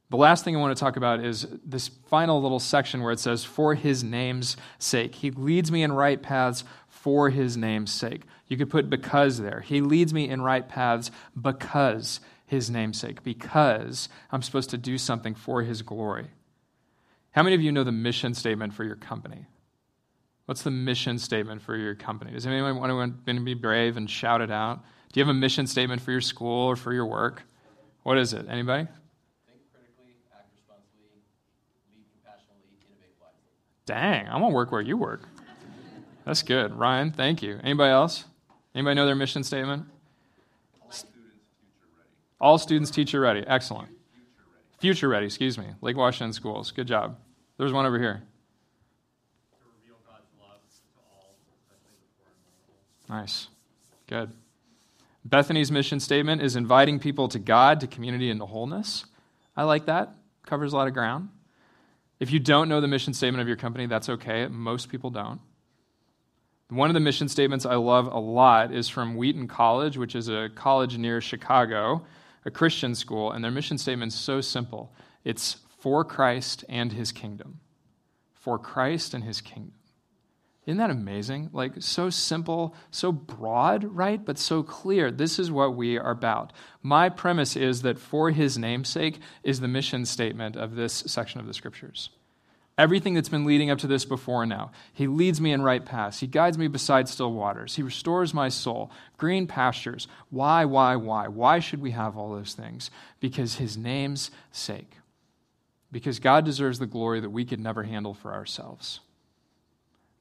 The 0.10 0.18
last 0.18 0.44
thing 0.44 0.58
I 0.58 0.60
want 0.60 0.76
to 0.76 0.80
talk 0.80 0.98
about 0.98 1.24
is 1.24 1.48
this 1.66 1.88
final 1.88 2.42
little 2.42 2.60
section 2.60 3.02
where 3.02 3.14
it 3.14 3.22
says, 3.22 3.46
For 3.46 3.76
his 3.76 4.04
name's 4.04 4.58
sake. 4.78 5.16
He 5.16 5.32
leads 5.32 5.72
me 5.72 5.84
in 5.84 5.94
right 5.94 6.22
paths 6.22 6.66
for 7.06 7.30
his 7.30 7.56
name's 7.56 7.92
sake. 7.92 8.24
You 8.48 8.58
could 8.58 8.72
put 8.72 8.90
because 8.90 9.38
there. 9.38 9.60
He 9.60 9.80
leads 9.80 10.12
me 10.12 10.28
in 10.28 10.42
right 10.42 10.68
paths 10.68 11.12
because 11.40 12.20
his 12.48 12.68
name's 12.72 13.00
sake, 13.00 13.24
because 13.24 14.10
I'm 14.32 14.42
supposed 14.42 14.72
to 14.72 14.78
do 14.80 14.98
something 14.98 15.36
for 15.36 15.62
his 15.62 15.84
glory. 15.84 16.30
How 17.30 17.44
many 17.44 17.54
of 17.54 17.62
you 17.62 17.72
know 17.72 17.84
the 17.84 17.92
mission 17.92 18.34
statement 18.34 18.74
for 18.74 18.84
your 18.84 18.96
company? 18.96 19.46
What's 20.48 20.64
the 20.64 20.72
mission 20.72 21.20
statement 21.20 21.62
for 21.62 21.76
your 21.76 21.94
company? 21.94 22.32
Does 22.32 22.48
anyone 22.48 22.80
want 22.80 23.24
to 23.28 23.40
be 23.40 23.54
brave 23.54 23.98
and 23.98 24.10
shout 24.10 24.42
it 24.42 24.50
out? 24.50 24.84
Do 25.14 25.20
you 25.20 25.26
have 25.28 25.36
a 25.36 25.38
mission 25.38 25.68
statement 25.68 26.02
for 26.02 26.10
your 26.10 26.22
school 26.22 26.70
or 26.70 26.76
for 26.76 26.92
your 26.92 27.06
work? 27.06 27.44
What 28.02 28.18
is 28.18 28.34
it? 28.34 28.48
Anybody? 28.50 28.88
Think 29.46 29.60
critically, 29.72 30.16
act 30.36 30.50
responsibly, 30.56 31.22
lead 31.88 32.06
compassionately, 32.14 32.66
innovate 32.82 33.14
wisely. 33.22 33.46
Dang, 33.86 34.26
I'm 34.26 34.42
gonna 34.42 34.56
work 34.56 34.72
where 34.72 34.82
you 34.82 34.98
work. 34.98 35.30
That's 36.26 36.42
good. 36.42 36.74
Ryan, 36.74 37.12
thank 37.12 37.44
you. 37.44 37.60
Anybody 37.64 37.92
else? 37.92 38.26
Anybody 38.74 38.96
know 38.96 39.06
their 39.06 39.16
mission 39.16 39.44
statement? 39.44 39.86
All 40.82 40.92
students 40.92 41.30
future 41.60 41.90
ready. 41.96 42.10
All 42.42 42.58
students 42.58 42.92
teacher 42.92 43.20
ready. 43.20 43.44
Excellent. 43.48 43.90
Future 43.90 43.98
ready. 44.52 44.80
Future 44.80 45.10
ready, 45.10 45.26
excuse 45.28 45.58
me. 45.58 45.66
Lake 45.82 45.96
Washington 45.96 46.34
Schools. 46.34 46.72
Good 46.72 46.88
job. 46.88 47.18
There's 47.58 47.72
one 47.72 47.86
over 47.86 48.00
here. 48.00 48.24
To 48.24 49.58
reveal 49.80 49.98
God's 50.06 50.26
love 50.42 50.58
to 50.58 51.00
all, 51.14 51.36
especially 51.62 51.94
the 51.94 52.18
poor 52.18 52.28
and 52.28 53.08
vulnerable. 53.08 53.22
Nice. 53.22 53.48
Good. 54.08 54.32
Bethany's 55.24 55.72
mission 55.72 56.00
statement 56.00 56.42
is 56.42 56.56
inviting 56.56 57.00
people 57.00 57.28
to 57.30 57.40
God, 57.40 57.80
to 57.82 57.88
community, 57.88 58.30
and 58.30 58.40
to 58.40 58.46
wholeness. 58.46 59.06
I 59.56 59.64
like 59.64 59.86
that. 59.86 60.10
Covers 60.46 60.74
a 60.74 60.76
lot 60.76 60.88
of 60.88 60.94
ground. 60.94 61.30
If 62.20 62.32
you 62.32 62.40
don't 62.40 62.68
know 62.68 62.82
the 62.82 62.88
mission 62.88 63.14
statement 63.14 63.42
of 63.42 63.48
your 63.48 63.58
company, 63.58 63.86
that's 63.86 64.10
okay. 64.10 64.48
Most 64.48 64.90
people 64.90 65.10
don't. 65.12 65.40
One 66.70 66.90
of 66.90 66.96
the 66.96 67.00
mission 67.00 67.30
statements 67.30 67.66
I 67.66 67.76
love 67.76 68.08
a 68.08 68.18
lot 68.18 68.74
is 68.74 68.90
from 68.90 69.16
Wheaton 69.16 69.48
College, 69.48 69.98
which 69.98 70.16
is 70.16 70.30
a 70.30 70.50
college 70.56 70.98
near 70.98 71.22
Chicago, 71.22 72.04
a 72.44 72.50
Christian 72.50 72.96
school, 72.96 73.32
and 73.32 73.44
their 73.44 73.52
mission 73.52 73.78
statement 73.78 74.14
is 74.14 74.20
so 74.20 74.42
simple 74.42 74.92
it's 75.24 75.58
for 75.80 76.04
Christ 76.04 76.66
and 76.68 76.92
his 76.92 77.12
kingdom. 77.12 77.60
For 78.34 78.58
Christ 78.58 79.14
and 79.14 79.24
his 79.24 79.42
kingdom. 79.42 79.74
Isn't 80.66 80.78
that 80.80 80.90
amazing? 80.90 81.52
Like, 81.54 81.74
so 81.80 82.10
simple, 82.10 82.76
so 82.90 83.12
broad, 83.12 83.84
right? 83.84 84.24
But 84.24 84.40
so 84.40 84.64
clear. 84.64 85.12
This 85.12 85.38
is 85.38 85.52
what 85.52 85.76
we 85.76 86.00
are 86.00 86.10
about. 86.10 86.52
My 86.82 87.10
premise 87.10 87.56
is 87.56 87.84
that 87.84 88.00
for 88.00 88.32
his 88.32 88.58
namesake 88.58 89.20
is 89.44 89.60
the 89.60 89.68
mission 89.68 90.06
statement 90.06 90.56
of 90.56 90.76
this 90.76 91.04
section 91.06 91.40
of 91.40 91.46
the 91.46 91.54
scriptures. 91.54 92.10
Everything 92.78 93.14
that's 93.14 93.30
been 93.30 93.46
leading 93.46 93.70
up 93.70 93.80
to 93.80 93.88
this 93.88 94.04
before 94.04 94.46
now. 94.46 94.72
He 94.94 95.08
leads 95.08 95.40
me 95.40 95.54
in 95.54 95.62
right 95.62 95.84
paths. 95.86 96.20
He 96.20 96.28
guides 96.28 96.58
me 96.58 96.68
beside 96.68 97.08
still 97.08 97.32
waters. 97.32 97.76
He 97.76 97.84
restores 97.84 98.34
my 98.34 98.50
soul. 98.50 98.92
Green 99.18 99.48
pastures. 99.48 100.10
Why, 100.30 100.66
why, 100.66 100.98
why? 100.98 101.30
Why 101.30 101.60
should 101.60 101.82
we 101.82 101.92
have 101.92 102.18
all 102.18 102.34
those 102.34 102.54
things? 102.54 102.92
Because 103.22 103.56
his 103.56 103.78
name's 103.78 104.30
sake. 104.52 104.92
Because 105.90 106.20
God 106.20 106.44
deserves 106.44 106.80
the 106.80 106.86
glory 106.86 107.22
that 107.22 107.30
we 107.30 107.46
could 107.46 107.62
never 107.62 107.84
handle 107.84 108.14
for 108.14 108.34
ourselves. 108.34 109.00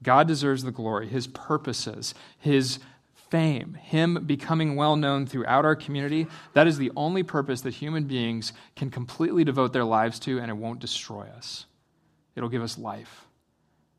God 0.05 0.29
deserves 0.29 0.63
the 0.63 0.71
glory, 0.71 1.09
his 1.09 1.27
purposes, 1.27 2.15
his 2.39 2.79
fame, 3.31 3.75
him 3.75 4.23
becoming 4.27 4.77
well 4.77 4.95
known 4.95 5.27
throughout 5.27 5.65
our 5.65 5.75
community. 5.75 6.29
That 6.53 6.69
is 6.69 6.79
the 6.79 6.93
only 6.95 7.25
purpose 7.25 7.63
that 7.63 7.75
human 7.75 8.05
beings 8.05 8.53
can 8.77 8.91
completely 8.91 9.43
devote 9.43 9.73
their 9.73 9.83
lives 9.83 10.21
to, 10.21 10.39
and 10.39 10.51
it 10.51 10.57
won't 10.57 10.79
destroy 10.79 11.27
us. 11.37 11.67
It'll 12.37 12.49
give 12.49 12.63
us 12.63 12.79
life. 12.79 13.27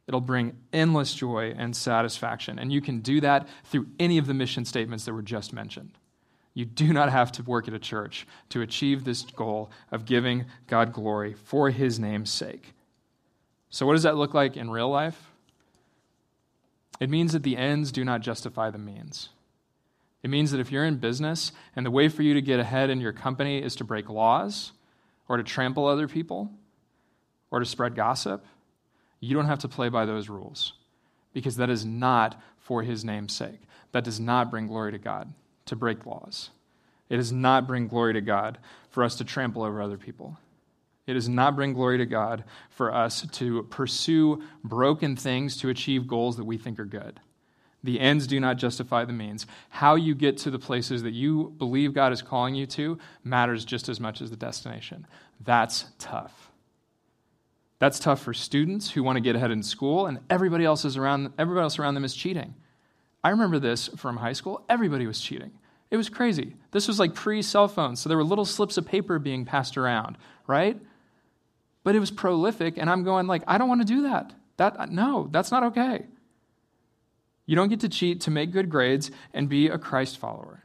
It'll 0.08 0.22
bring 0.22 0.58
endless 0.72 1.14
joy 1.14 1.56
and 1.58 1.76
satisfaction. 1.76 2.60
And 2.60 2.72
you 2.72 2.82
can 2.82 3.00
do 3.00 3.22
that 3.22 3.48
through 3.66 3.88
any 4.00 4.18
of 4.18 4.28
the 4.28 4.34
mission 4.34 4.66
statements 4.66 5.06
that 5.06 5.14
were 5.14 5.22
just 5.22 5.52
mentioned. 5.52 5.98
You 6.54 6.66
do 6.66 6.94
not 6.94 7.12
have 7.12 7.32
to 7.34 7.44
work 7.44 7.68
at 7.68 7.74
a 7.74 7.80
church 7.80 8.26
to 8.50 8.62
achieve 8.62 9.04
this 9.04 9.24
goal 9.24 9.72
of 9.92 10.06
giving 10.06 10.46
God 10.68 10.94
glory 10.94 11.34
for 11.34 11.70
his 11.70 12.00
name's 12.00 12.32
sake. 12.32 12.74
So, 13.70 13.86
what 13.86 13.94
does 13.94 14.04
that 14.04 14.16
look 14.16 14.34
like 14.34 14.56
in 14.56 14.70
real 14.70 14.90
life? 14.90 15.32
It 17.00 17.10
means 17.10 17.34
that 17.34 17.44
the 17.44 17.58
ends 17.58 17.92
do 17.92 18.06
not 18.06 18.22
justify 18.22 18.70
the 18.70 18.78
means. 18.78 19.30
It 20.24 20.30
means 20.30 20.52
that 20.52 20.62
if 20.62 20.72
you're 20.72 20.86
in 20.86 20.96
business 20.96 21.52
and 21.76 21.86
the 21.86 21.92
way 21.92 22.08
for 22.08 22.24
you 22.24 22.34
to 22.34 22.42
get 22.42 22.60
ahead 22.60 22.90
in 22.90 23.02
your 23.02 23.12
company 23.12 23.62
is 23.62 23.76
to 23.76 23.84
break 23.84 24.10
laws 24.10 24.72
or 25.28 25.36
to 25.36 25.44
trample 25.44 25.86
other 25.86 26.08
people 26.08 26.52
or 27.56 27.60
to 27.60 27.66
spread 27.66 27.96
gossip, 27.96 28.46
you 29.22 29.34
don't 29.34 29.46
have 29.46 29.60
to 29.60 29.70
play 29.70 29.88
by 29.88 30.06
those 30.06 30.28
rules 30.28 30.74
because 31.32 31.56
that 31.56 31.70
is 31.70 31.86
not 31.86 32.38
for 32.58 32.84
his 32.84 33.06
name's 33.06 33.32
sake. 33.32 33.62
That 33.94 34.04
does 34.04 34.20
not 34.20 34.52
bring 34.52 34.68
glory 34.68 34.92
to 34.92 34.98
God 34.98 35.34
to 35.68 35.78
break 35.78 36.06
laws. 36.06 36.50
It 37.08 37.16
does 37.16 37.32
not 37.32 37.66
bring 37.66 37.88
glory 37.88 38.12
to 38.12 38.20
God 38.20 38.58
for 38.90 39.06
us 39.06 39.16
to 39.16 39.24
trample 39.24 39.64
over 39.64 39.82
other 39.82 39.98
people. 39.98 40.38
It 41.08 41.14
does 41.14 41.30
not 41.30 41.56
bring 41.56 41.72
glory 41.72 41.98
to 42.00 42.06
God 42.06 42.44
for 42.72 42.94
us 42.94 43.26
to 43.26 43.64
pursue 43.64 44.44
broken 44.62 45.16
things 45.16 45.56
to 45.58 45.70
achieve 45.70 46.08
goals 46.08 46.36
that 46.36 46.44
we 46.44 46.58
think 46.58 46.78
are 46.78 46.84
good. 46.84 47.22
The 47.86 48.02
ends 48.02 48.28
do 48.28 48.38
not 48.42 48.58
justify 48.58 49.06
the 49.06 49.14
means. 49.14 49.46
How 49.70 49.96
you 49.96 50.14
get 50.14 50.40
to 50.40 50.52
the 50.52 50.60
places 50.60 51.04
that 51.04 51.14
you 51.14 51.54
believe 51.58 51.94
God 51.94 52.12
is 52.12 52.22
calling 52.22 52.54
you 52.54 52.66
to 52.66 52.98
matters 53.24 53.64
just 53.64 53.88
as 53.88 54.02
much 54.02 54.20
as 54.20 54.30
the 54.30 54.36
destination. 54.36 55.08
That's 55.40 55.86
tough. 56.00 56.45
That's 57.80 58.00
tough 58.00 58.22
for 58.22 58.34
students 58.34 58.92
who 58.92 59.04
want 59.04 59.18
to 59.18 59.22
get 59.22 59.36
ahead 59.36 59.52
in 59.52 59.64
school, 59.64 60.08
and 60.08 60.20
everybody 60.30 60.64
else 60.64 60.86
is 60.86 60.98
around. 60.98 61.34
Everybody 61.38 61.64
else 61.64 61.78
around 61.78 61.96
them 61.96 62.06
is 62.06 62.16
cheating. 62.16 62.56
I 63.24 63.30
remember 63.30 63.60
this 63.60 63.90
from 63.90 64.18
high 64.18 64.34
school. 64.34 64.64
Everybody 64.70 65.08
was 65.08 65.20
cheating. 65.20 65.52
It 65.92 65.98
was 65.98 66.10
crazy. 66.10 66.56
This 66.72 66.88
was 66.88 67.00
like 67.00 67.14
pre 67.14 67.42
cell 67.42 67.68
phones, 67.68 68.00
so 68.00 68.10
there 68.10 68.18
were 68.18 68.24
little 68.24 68.46
slips 68.46 68.78
of 68.78 68.86
paper 68.86 69.20
being 69.20 69.46
passed 69.46 69.78
around, 69.78 70.18
right? 70.48 70.80
but 71.86 71.96
it 71.96 72.00
was 72.00 72.12
prolific 72.12 72.78
and 72.78 72.90
i'm 72.90 73.06
going 73.06 73.28
like 73.28 73.44
i 73.48 73.58
don't 73.58 73.70
want 73.70 73.80
to 73.80 73.88
do 73.88 74.02
that 74.04 74.34
that 74.58 74.92
no 74.92 75.30
that's 75.32 75.52
not 75.52 75.64
okay 75.64 76.06
you 77.46 77.56
don't 77.56 77.70
get 77.70 77.80
to 77.80 77.88
cheat 77.88 78.20
to 78.20 78.32
make 78.32 78.52
good 78.52 78.70
grades 78.70 79.10
and 79.34 79.48
be 79.48 79.70
a 79.70 79.78
christ 79.78 80.18
follower 80.18 80.64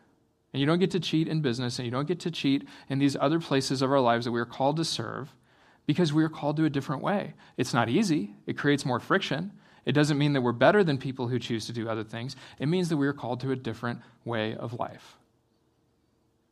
and 0.53 0.59
you 0.61 0.67
don't 0.67 0.81
get 0.81 0.91
to 0.91 0.99
cheat 0.99 1.29
in 1.29 1.41
business 1.41 1.79
and 1.79 1.87
you 1.87 1.93
don't 1.93 2.09
get 2.09 2.19
to 2.19 2.31
cheat 2.31 2.67
in 2.89 2.99
these 2.99 3.17
other 3.21 3.39
places 3.39 3.83
of 3.83 3.93
our 3.93 4.01
lives 4.01 4.25
that 4.25 4.33
we 4.33 4.41
are 4.41 4.47
called 4.47 4.77
to 4.77 4.85
serve 4.85 5.33
because 5.91 6.13
we 6.13 6.23
are 6.23 6.35
called 6.39 6.57
to 6.57 6.65
a 6.65 6.71
different 6.71 7.03
way 7.03 7.23
it's 7.57 7.75
not 7.75 7.89
easy 7.89 8.23
it 8.47 8.57
creates 8.63 8.85
more 8.85 9.01
friction 9.01 9.43
It 9.85 9.93
doesn't 9.93 10.19
mean 10.19 10.35
that 10.35 10.43
we're 10.43 10.53
better 10.53 10.85
than 10.85 10.99
people 10.99 11.29
who 11.29 11.39
choose 11.39 11.67
to 11.67 11.73
do 11.73 11.89
other 11.89 12.05
things. 12.05 12.37
It 12.59 12.67
means 12.67 12.89
that 12.89 12.97
we 12.97 13.07
are 13.07 13.13
called 13.23 13.41
to 13.41 13.51
a 13.51 13.57
different 13.57 14.01
way 14.25 14.55
of 14.55 14.79
life. 14.79 15.17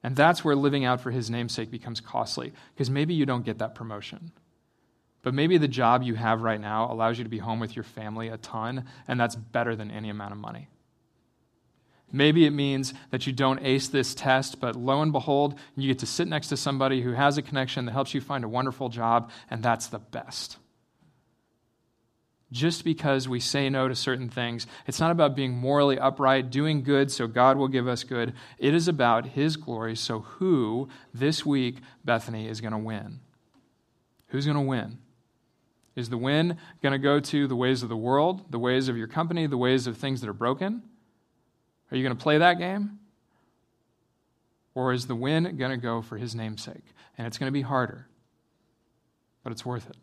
And 0.02 0.16
that's 0.16 0.44
where 0.44 0.56
living 0.56 0.84
out 0.84 1.00
for 1.00 1.10
his 1.10 1.28
namesake 1.28 1.70
becomes 1.70 2.00
costly, 2.00 2.52
because 2.74 2.88
maybe 2.88 3.14
you 3.14 3.26
don't 3.26 3.44
get 3.44 3.58
that 3.58 3.74
promotion. 3.74 4.32
But 5.22 5.34
maybe 5.34 5.58
the 5.58 5.68
job 5.68 6.02
you 6.02 6.14
have 6.14 6.42
right 6.42 6.60
now 6.60 6.90
allows 6.90 7.18
you 7.18 7.24
to 7.24 7.30
be 7.30 7.38
home 7.38 7.60
with 7.60 7.76
your 7.76 7.84
family 7.84 8.28
a 8.28 8.38
ton, 8.38 8.86
and 9.06 9.20
that's 9.20 9.36
better 9.36 9.76
than 9.76 9.90
any 9.90 10.08
amount 10.08 10.32
of 10.32 10.38
money. 10.38 10.68
Maybe 12.10 12.46
it 12.46 12.52
means 12.52 12.94
that 13.10 13.26
you 13.26 13.32
don't 13.32 13.60
ace 13.62 13.88
this 13.88 14.14
test, 14.14 14.60
but 14.60 14.76
lo 14.76 15.02
and 15.02 15.12
behold, 15.12 15.58
you 15.76 15.88
get 15.88 15.98
to 15.98 16.06
sit 16.06 16.26
next 16.26 16.48
to 16.48 16.56
somebody 16.56 17.02
who 17.02 17.12
has 17.12 17.36
a 17.36 17.42
connection 17.42 17.84
that 17.84 17.92
helps 17.92 18.14
you 18.14 18.20
find 18.20 18.44
a 18.44 18.48
wonderful 18.48 18.88
job, 18.88 19.30
and 19.50 19.62
that's 19.62 19.88
the 19.88 19.98
best. 19.98 20.56
Just 22.50 22.82
because 22.82 23.28
we 23.28 23.40
say 23.40 23.68
no 23.68 23.88
to 23.88 23.94
certain 23.94 24.30
things, 24.30 24.66
it's 24.86 25.00
not 25.00 25.10
about 25.10 25.36
being 25.36 25.52
morally 25.52 25.98
upright, 25.98 26.50
doing 26.50 26.82
good 26.82 27.12
so 27.12 27.26
God 27.26 27.58
will 27.58 27.68
give 27.68 27.86
us 27.86 28.04
good. 28.04 28.32
It 28.56 28.72
is 28.72 28.88
about 28.88 29.26
His 29.26 29.58
glory. 29.58 29.94
So, 29.94 30.20
who 30.20 30.88
this 31.12 31.44
week, 31.44 31.80
Bethany, 32.06 32.48
is 32.48 32.62
going 32.62 32.72
to 32.72 32.78
win? 32.78 33.20
Who's 34.28 34.46
going 34.46 34.56
to 34.56 34.62
win? 34.62 34.98
Is 35.94 36.08
the 36.08 36.16
win 36.16 36.56
going 36.82 36.92
to 36.92 36.98
go 36.98 37.20
to 37.20 37.46
the 37.46 37.56
ways 37.56 37.82
of 37.82 37.90
the 37.90 37.96
world, 37.96 38.50
the 38.50 38.58
ways 38.58 38.88
of 38.88 38.96
your 38.96 39.08
company, 39.08 39.46
the 39.46 39.58
ways 39.58 39.86
of 39.86 39.98
things 39.98 40.22
that 40.22 40.30
are 40.30 40.34
broken? 40.34 40.82
Are 41.90 41.96
you 41.96 42.02
going 42.02 42.16
to 42.16 42.22
play 42.22 42.38
that 42.38 42.58
game? 42.58 42.98
Or 44.74 44.92
is 44.92 45.06
the 45.06 45.14
win 45.14 45.56
going 45.56 45.70
to 45.70 45.76
go 45.76 46.02
for 46.02 46.16
his 46.16 46.34
namesake? 46.34 46.84
And 47.16 47.26
it's 47.26 47.38
going 47.38 47.48
to 47.48 47.52
be 47.52 47.62
harder, 47.62 48.06
but 49.42 49.52
it's 49.52 49.66
worth 49.66 49.88
it. 49.88 49.96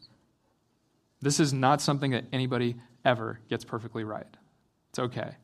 This 1.21 1.39
is 1.39 1.53
not 1.53 1.81
something 1.81 2.11
that 2.11 2.25
anybody 2.33 2.75
ever 3.03 3.39
gets 3.49 3.63
perfectly 3.63 4.03
right. 4.03 4.27
It's 4.89 4.99
okay. 4.99 5.35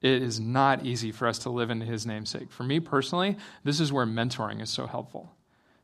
It 0.00 0.22
is 0.22 0.40
not 0.40 0.86
easy 0.86 1.12
for 1.12 1.26
us 1.28 1.38
to 1.40 1.50
live 1.50 1.70
into 1.70 1.86
his 1.86 2.06
namesake. 2.06 2.50
For 2.50 2.62
me 2.62 2.80
personally, 2.80 3.36
this 3.64 3.80
is 3.80 3.92
where 3.92 4.06
mentoring 4.06 4.62
is 4.62 4.70
so 4.70 4.86
helpful 4.86 5.35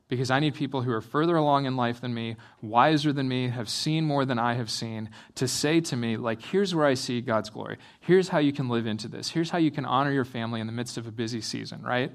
because 0.08 0.30
I 0.30 0.40
need 0.40 0.54
people 0.54 0.82
who 0.82 0.92
are 0.92 1.00
further 1.00 1.36
along 1.36 1.64
in 1.64 1.76
life 1.76 2.00
than 2.00 2.12
me, 2.12 2.36
wiser 2.60 3.12
than 3.12 3.28
me, 3.28 3.48
have 3.48 3.68
seen 3.68 4.04
more 4.04 4.24
than 4.24 4.38
I 4.38 4.54
have 4.54 4.70
seen, 4.70 5.10
to 5.36 5.48
say 5.48 5.80
to 5.80 5.96
me, 5.96 6.16
like, 6.16 6.42
here's 6.42 6.74
where 6.74 6.86
I 6.86 6.94
see 6.94 7.20
God's 7.20 7.50
glory. 7.50 7.78
Here's 8.00 8.28
how 8.28 8.38
you 8.38 8.52
can 8.52 8.68
live 8.68 8.86
into 8.86 9.08
this. 9.08 9.30
Here's 9.30 9.50
how 9.50 9.58
you 9.58 9.70
can 9.70 9.84
honor 9.84 10.12
your 10.12 10.24
family 10.24 10.60
in 10.60 10.66
the 10.66 10.72
midst 10.72 10.98
of 10.98 11.06
a 11.06 11.12
busy 11.12 11.40
season, 11.40 11.82
right? 11.82 12.12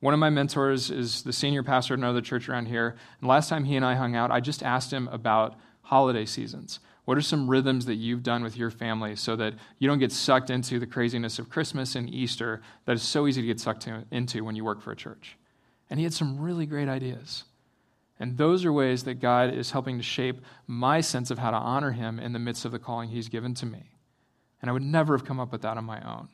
One 0.00 0.14
of 0.14 0.20
my 0.20 0.30
mentors 0.30 0.90
is 0.90 1.22
the 1.22 1.32
senior 1.32 1.62
pastor 1.62 1.94
at 1.94 1.98
another 1.98 2.20
church 2.20 2.48
around 2.48 2.66
here. 2.66 2.96
And 3.20 3.28
last 3.28 3.48
time 3.48 3.64
he 3.64 3.76
and 3.76 3.84
I 3.84 3.94
hung 3.94 4.14
out, 4.14 4.30
I 4.30 4.40
just 4.40 4.62
asked 4.62 4.92
him 4.92 5.08
about 5.08 5.56
holiday 5.82 6.24
seasons. 6.24 6.78
What 7.04 7.16
are 7.16 7.22
some 7.22 7.48
rhythms 7.48 7.86
that 7.86 7.94
you've 7.94 8.22
done 8.22 8.42
with 8.42 8.58
your 8.58 8.70
family 8.70 9.16
so 9.16 9.34
that 9.36 9.54
you 9.78 9.88
don't 9.88 9.98
get 9.98 10.12
sucked 10.12 10.50
into 10.50 10.78
the 10.78 10.86
craziness 10.86 11.38
of 11.38 11.48
Christmas 11.48 11.94
and 11.96 12.08
Easter 12.12 12.60
that 12.84 12.96
is 12.96 13.02
so 13.02 13.26
easy 13.26 13.40
to 13.40 13.46
get 13.46 13.58
sucked 13.58 13.88
into 14.10 14.44
when 14.44 14.54
you 14.54 14.62
work 14.62 14.82
for 14.82 14.92
a 14.92 14.96
church? 14.96 15.37
And 15.90 15.98
he 15.98 16.04
had 16.04 16.12
some 16.12 16.40
really 16.40 16.66
great 16.66 16.88
ideas. 16.88 17.44
And 18.20 18.36
those 18.36 18.64
are 18.64 18.72
ways 18.72 19.04
that 19.04 19.20
God 19.20 19.54
is 19.54 19.70
helping 19.70 19.96
to 19.98 20.02
shape 20.02 20.40
my 20.66 21.00
sense 21.00 21.30
of 21.30 21.38
how 21.38 21.50
to 21.50 21.56
honor 21.56 21.92
him 21.92 22.18
in 22.18 22.32
the 22.32 22.38
midst 22.38 22.64
of 22.64 22.72
the 22.72 22.78
calling 22.78 23.08
he's 23.08 23.28
given 23.28 23.54
to 23.54 23.66
me. 23.66 23.92
And 24.60 24.68
I 24.68 24.72
would 24.72 24.82
never 24.82 25.16
have 25.16 25.26
come 25.26 25.38
up 25.38 25.52
with 25.52 25.62
that 25.62 25.76
on 25.76 25.84
my 25.84 26.00
own. 26.00 26.28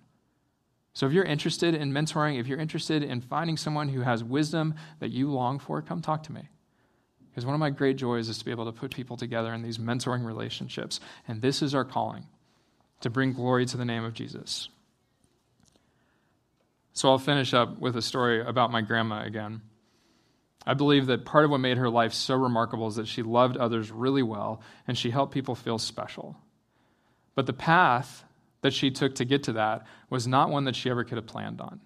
So 0.95 1.07
if 1.07 1.13
you're 1.13 1.25
interested 1.25 1.75
in 1.75 1.93
mentoring, 1.93 2.39
if 2.39 2.47
you're 2.47 2.59
interested 2.59 3.03
in 3.03 3.21
finding 3.21 3.57
someone 3.57 3.89
who 3.89 4.01
has 4.01 4.25
wisdom 4.25 4.75
that 5.01 5.11
you 5.11 5.31
long 5.31 5.59
for, 5.59 5.83
come 5.83 6.01
talk 6.01 6.23
to 6.25 6.33
me. 6.33 6.49
Because 7.31 7.45
one 7.45 7.55
of 7.55 7.61
my 7.61 7.71
great 7.71 7.97
joys 7.97 8.29
is 8.29 8.39
to 8.39 8.45
be 8.45 8.53
able 8.53 8.67
to 8.67 8.73
put 8.73 8.95
people 8.95 9.17
together 9.17 9.53
in 9.53 9.63
these 9.63 9.77
mentoring 9.77 10.25
relationships. 10.25 11.01
And 11.27 11.43
this 11.43 11.63
is 11.63 11.75
our 11.75 11.85
calling 11.85 12.27
to 13.01 13.11
bring 13.11 13.33
glory 13.33 13.67
to 13.67 13.77
the 13.77 13.85
name 13.85 14.05
of 14.05 14.15
Jesus. 14.15 14.69
So 16.95 17.11
I'll 17.11 17.19
finish 17.19 17.53
up 17.53 17.79
with 17.79 17.97
a 17.97 18.03
story 18.03 18.41
about 18.41 18.71
my 18.71 18.81
grandma 18.81 19.25
again. 19.25 19.63
I 20.65 20.75
believe 20.75 21.07
that 21.07 21.25
part 21.25 21.45
of 21.45 21.51
what 21.51 21.59
made 21.59 21.77
her 21.77 21.91
life 21.91 22.15
so 22.15 22.37
remarkable 22.37 22.87
is 22.87 22.97
that 22.97 23.09
she 23.09 23.23
loved 23.23 23.57
others 23.57 23.91
really 23.91 24.23
well 24.23 24.63
and 24.87 24.97
she 24.97 25.11
helped 25.11 25.35
people 25.35 25.57
feel 25.57 25.77
special. 25.77 26.37
But 27.35 27.47
the 27.47 27.53
path 27.53 28.25
that 28.63 28.73
she 28.73 28.91
took 28.91 29.17
to 29.17 29.25
get 29.25 29.43
to 29.43 29.53
that 29.55 29.87
was 30.09 30.27
not 30.27 30.51
one 30.51 30.65
that 30.65 30.77
she 30.77 30.89
ever 30.89 31.05
could 31.05 31.19
have 31.19 31.27
planned 31.27 31.61
on. 31.61 31.81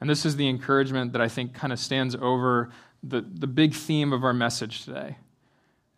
And 0.00 0.08
this 0.08 0.24
is 0.24 0.36
the 0.36 0.48
encouragement 0.48 1.12
that 1.12 1.20
I 1.20 1.28
think 1.28 1.52
kind 1.52 1.72
of 1.72 1.78
stands 1.78 2.16
over 2.16 2.70
the, 3.02 3.20
the 3.20 3.46
big 3.46 3.74
theme 3.74 4.12
of 4.12 4.24
our 4.24 4.32
message 4.32 4.86
today. 4.86 5.18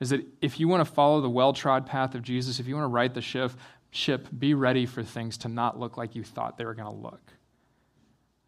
Is 0.00 0.10
that 0.10 0.26
if 0.40 0.58
you 0.58 0.66
want 0.66 0.86
to 0.86 0.92
follow 0.92 1.20
the 1.20 1.30
well 1.30 1.52
trod 1.52 1.86
path 1.86 2.16
of 2.16 2.22
Jesus, 2.22 2.58
if 2.58 2.66
you 2.66 2.74
want 2.74 2.84
to 2.84 2.88
right 2.88 3.14
the 3.14 3.22
ship, 3.22 3.52
ship, 3.92 4.26
be 4.36 4.52
ready 4.52 4.84
for 4.84 5.04
things 5.04 5.38
to 5.38 5.48
not 5.48 5.78
look 5.78 5.96
like 5.96 6.16
you 6.16 6.24
thought 6.24 6.58
they 6.58 6.64
were 6.64 6.74
going 6.74 6.92
to 6.92 7.00
look. 7.00 7.22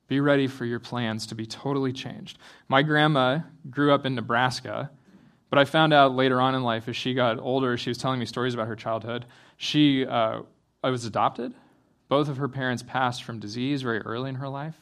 Be 0.07 0.21
ready 0.21 0.47
for 0.47 0.65
your 0.65 0.81
plans 0.81 1.27
to 1.29 1.35
be 1.35 1.47
totally 1.47 1.93
changed. 1.93 2.39
My 2.69 2.83
grandma 2.83 3.41
grew 3.71 3.93
up 3.93 4.05
in 4.05 4.15
Nebraska, 4.15 4.91
but 5.51 5.59
I 5.59 5.65
found 5.65 5.93
out 5.93 6.15
later 6.15 6.41
on 6.41 6.55
in 6.55 6.63
life, 6.63 6.89
as 6.89 6.97
she 6.97 7.15
got 7.15 7.39
older, 7.39 7.77
she 7.77 7.91
was 7.91 7.99
telling 7.99 8.21
me 8.21 8.27
stories 8.27 8.55
about 8.55 8.69
her 8.69 8.77
childhood. 8.77 9.25
She 9.57 10.05
uh, 10.05 10.43
I 10.83 10.91
was 10.91 11.07
adopted. 11.07 11.55
Both 12.09 12.29
of 12.29 12.37
her 12.37 12.49
parents 12.49 12.83
passed 12.83 13.25
from 13.25 13.41
disease 13.41 13.83
very 13.83 14.01
early 14.01 14.29
in 14.29 14.35
her 14.37 14.49
life. 14.49 14.75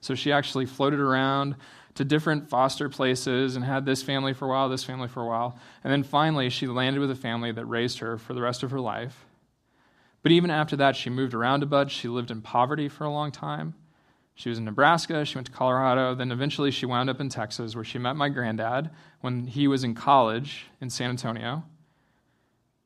So 0.00 0.14
she 0.14 0.32
actually 0.32 0.64
floated 0.64 0.98
around 0.98 1.56
to 1.94 2.04
different 2.04 2.48
foster 2.48 2.88
places 2.88 3.56
and 3.56 3.64
had 3.64 3.84
this 3.84 4.02
family 4.02 4.32
for 4.32 4.46
a 4.46 4.48
while, 4.48 4.68
this 4.70 4.84
family 4.84 5.08
for 5.08 5.22
a 5.22 5.26
while. 5.26 5.58
And 5.84 5.92
then 5.92 6.02
finally, 6.02 6.48
she 6.48 6.66
landed 6.66 7.00
with 7.00 7.10
a 7.10 7.16
family 7.16 7.52
that 7.52 7.66
raised 7.66 7.98
her 7.98 8.16
for 8.16 8.32
the 8.32 8.40
rest 8.40 8.62
of 8.62 8.70
her 8.70 8.80
life. 8.80 9.26
But 10.22 10.32
even 10.32 10.50
after 10.50 10.76
that, 10.76 10.96
she 10.96 11.10
moved 11.10 11.34
around 11.34 11.62
a 11.62 11.66
bunch. 11.66 11.92
She 11.92 12.08
lived 12.08 12.30
in 12.30 12.40
poverty 12.40 12.88
for 12.88 13.04
a 13.04 13.12
long 13.12 13.30
time. 13.30 13.74
She 14.40 14.48
was 14.48 14.56
in 14.56 14.64
Nebraska, 14.64 15.26
she 15.26 15.34
went 15.34 15.48
to 15.48 15.52
Colorado, 15.52 16.14
then 16.14 16.32
eventually 16.32 16.70
she 16.70 16.86
wound 16.86 17.10
up 17.10 17.20
in 17.20 17.28
Texas 17.28 17.74
where 17.74 17.84
she 17.84 17.98
met 17.98 18.16
my 18.16 18.30
granddad 18.30 18.88
when 19.20 19.46
he 19.46 19.68
was 19.68 19.84
in 19.84 19.94
college 19.94 20.64
in 20.80 20.88
San 20.88 21.10
Antonio. 21.10 21.62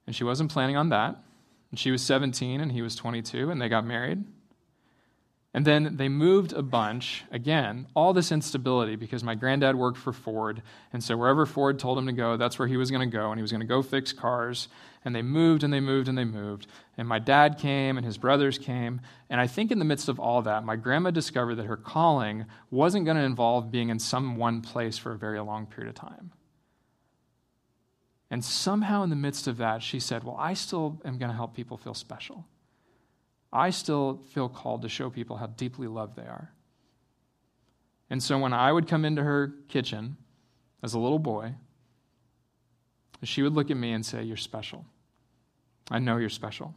And 0.05 0.17
she 0.17 0.25
wasn't 0.25 0.51
planning 0.51 0.77
on 0.77 0.89
that. 0.89 1.17
And 1.71 1.79
she 1.79 1.93
was 1.93 2.03
17 2.03 2.61
and 2.61 2.73
he 2.73 2.83
was 2.83 2.97
22, 2.97 3.53
and 3.53 3.63
they 3.63 3.69
got 3.69 3.87
married. 3.87 4.25
And 5.55 5.65
then 5.65 5.97
they 5.97 6.09
moved 6.09 6.53
a 6.53 6.63
bunch. 6.63 7.23
Again, 7.31 7.87
all 7.95 8.13
this 8.13 8.33
instability 8.33 8.97
because 8.97 9.23
my 9.23 9.37
granddad 9.37 9.77
worked 9.77 9.99
for 9.99 10.13
Ford. 10.13 10.61
And 10.93 11.05
so 11.05 11.17
wherever 11.17 11.47
Ford 11.47 11.79
told 11.79 11.99
him 11.99 12.07
to 12.07 12.13
go, 12.13 12.37
that's 12.37 12.59
where 12.59 12.67
he 12.67 12.77
was 12.77 12.91
going 12.91 13.09
to 13.09 13.17
go. 13.17 13.31
And 13.31 13.39
he 13.39 13.43
was 13.43 13.53
going 13.53 13.61
to 13.61 13.67
go 13.67 13.81
fix 13.81 14.13
cars. 14.13 14.67
And 15.05 15.15
they 15.15 15.23
moved 15.23 15.63
and 15.63 15.73
they 15.73 15.81
moved 15.81 16.09
and 16.09 16.17
they 16.17 16.25
moved. 16.25 16.67
And 16.97 17.07
my 17.07 17.19
dad 17.19 17.59
came 17.59 17.99
and 17.99 18.07
his 18.07 18.17
brothers 18.17 18.59
came. 18.59 19.03
And 19.29 19.41
I 19.41 19.47
think 19.47 19.71
in 19.71 19.79
the 19.79 19.85
midst 19.85 20.09
of 20.09 20.19
all 20.19 20.41
that, 20.43 20.65
my 20.65 20.77
grandma 20.77 21.11
discovered 21.11 21.57
that 21.57 21.67
her 21.67 21.77
calling 21.77 22.47
wasn't 22.71 23.05
going 23.05 23.19
to 23.19 23.23
involve 23.23 23.71
being 23.71 23.91
in 23.91 23.99
some 23.99 24.37
one 24.37 24.63
place 24.63 24.97
for 24.97 25.13
a 25.13 25.19
very 25.19 25.41
long 25.41 25.67
period 25.67 25.91
of 25.91 25.95
time. 25.95 26.33
And 28.31 28.45
somehow 28.45 29.03
in 29.03 29.11
the 29.11 29.17
midst 29.17 29.47
of 29.47 29.59
that, 29.59 29.83
she 29.83 30.01
said, 30.01 30.25
Well, 30.25 30.37
I 30.39 30.55
still 30.55 31.01
am 31.05 31.19
going 31.19 31.31
to 31.31 31.37
help 31.37 31.55
people 31.55 31.77
feel 31.77 31.95
special. 31.95 32.47
I 33.53 33.71
still 33.71 34.23
feel 34.33 34.49
called 34.49 34.83
to 34.83 34.89
show 34.89 35.11
people 35.11 35.37
how 35.37 35.47
deeply 35.47 35.87
loved 35.87 36.17
they 36.17 36.23
are. 36.23 36.51
And 38.11 38.23
so 38.23 38.39
when 38.39 38.53
I 38.53 38.73
would 38.73 38.89
come 38.89 39.05
into 39.05 39.23
her 39.23 39.55
kitchen 39.69 40.17
as 40.83 40.95
a 40.95 40.99
little 40.99 41.19
boy, 41.19 41.55
she 43.23 43.43
would 43.43 43.53
look 43.53 43.71
at 43.71 43.77
me 43.77 43.93
and 43.93 44.05
say, 44.05 44.23
You're 44.23 44.37
special. 44.37 44.85
I 45.91 45.99
know 45.99 46.17
you're 46.17 46.29
special. 46.31 46.75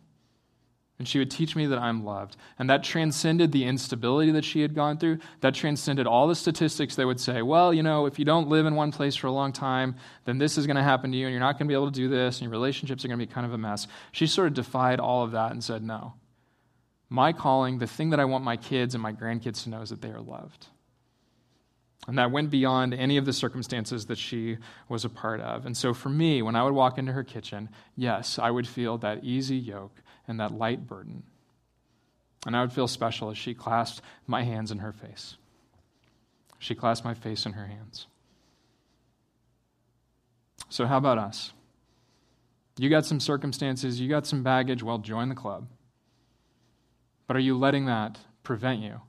And 1.00 1.08
she 1.08 1.20
would 1.20 1.30
teach 1.30 1.56
me 1.56 1.68
that 1.68 1.78
I'm 1.78 2.04
loved. 2.04 2.38
And 2.58 2.70
that 2.72 2.84
transcended 2.84 3.52
the 3.52 3.66
instability 3.66 4.32
that 4.32 4.44
she 4.44 4.62
had 4.62 4.74
gone 4.74 4.98
through. 4.98 5.20
That 5.42 5.54
transcended 5.54 6.08
all 6.08 6.28
the 6.28 6.34
statistics 6.34 6.96
that 6.96 7.06
would 7.06 7.20
say, 7.20 7.44
well, 7.44 7.72
you 7.72 7.84
know, 7.84 8.08
if 8.08 8.18
you 8.18 8.26
don't 8.26 8.50
live 8.50 8.66
in 8.66 8.74
one 8.74 8.92
place 8.92 9.16
for 9.16 9.28
a 9.28 9.32
long 9.32 9.54
time, 9.54 9.96
then 10.26 10.40
this 10.40 10.58
is 10.58 10.66
going 10.66 10.76
to 10.76 10.84
happen 10.84 11.12
to 11.12 11.18
you, 11.18 11.28
and 11.28 11.32
you're 11.32 11.40
not 11.40 11.60
going 11.60 11.68
to 11.68 11.72
be 11.72 11.76
able 11.76 11.92
to 11.92 11.96
do 11.96 12.10
this, 12.10 12.38
and 12.38 12.46
your 12.46 12.52
relationships 12.52 13.06
are 13.06 13.08
going 13.08 13.20
to 13.20 13.26
be 13.26 13.32
kind 13.32 13.46
of 13.46 13.54
a 13.54 13.58
mess. 13.60 13.88
She 14.12 14.26
sort 14.26 14.48
of 14.48 14.56
defied 14.56 15.00
all 15.00 15.24
of 15.24 15.32
that 15.34 15.52
and 15.52 15.64
said, 15.64 15.84
no. 15.84 16.14
My 17.10 17.32
calling, 17.32 17.78
the 17.78 17.88
thing 17.88 18.10
that 18.10 18.20
I 18.20 18.26
want 18.26 18.44
my 18.44 18.58
kids 18.58 18.96
and 18.96 19.02
my 19.02 19.14
grandkids 19.14 19.64
to 19.64 19.70
know 19.70 19.82
is 19.82 19.92
that 19.92 20.02
they 20.02 20.10
are 20.10 20.20
loved. 20.20 20.66
And 22.08 22.18
that 22.18 22.32
went 22.32 22.50
beyond 22.50 22.94
any 22.94 23.18
of 23.18 23.26
the 23.26 23.34
circumstances 23.34 24.06
that 24.06 24.18
she 24.18 24.58
was 24.88 25.04
a 25.04 25.10
part 25.10 25.42
of. 25.42 25.66
And 25.66 25.76
so 25.76 25.94
for 25.94 26.08
me, 26.08 26.42
when 26.42 26.56
I 26.56 26.64
would 26.64 26.74
walk 26.74 26.98
into 26.98 27.12
her 27.12 27.24
kitchen, 27.24 27.68
yes, 27.98 28.40
I 28.40 28.50
would 28.50 28.66
feel 28.66 28.98
that 29.00 29.26
easy 29.26 29.58
yoke 29.58 30.02
and 30.26 30.40
that 30.40 30.54
light 30.54 30.88
burden. 30.88 31.24
And 32.46 32.56
I 32.56 32.62
would 32.62 32.72
feel 32.72 32.88
special 32.88 33.30
as 33.30 33.38
she 33.38 33.54
clasped 33.54 34.02
my 34.26 34.44
hands 34.44 34.72
in 34.72 34.78
her 34.78 34.94
face. 34.94 35.36
She 36.60 36.76
clasped 36.76 37.06
my 37.06 37.14
face 37.14 37.46
in 37.46 37.54
her 37.54 37.66
hands. 37.66 38.08
So, 40.70 40.86
how 40.86 40.98
about 40.98 41.18
us? 41.18 41.52
You 42.78 42.90
got 42.90 43.06
some 43.06 43.20
circumstances, 43.20 44.00
you 44.00 44.08
got 44.08 44.26
some 44.26 44.44
baggage, 44.44 44.82
well, 44.82 44.98
join 44.98 45.30
the 45.30 45.36
club. 45.36 45.68
But 47.28 47.36
are 47.36 47.42
you 47.42 47.58
letting 47.58 47.86
that 47.86 48.20
prevent 48.44 48.82
you 48.82 49.02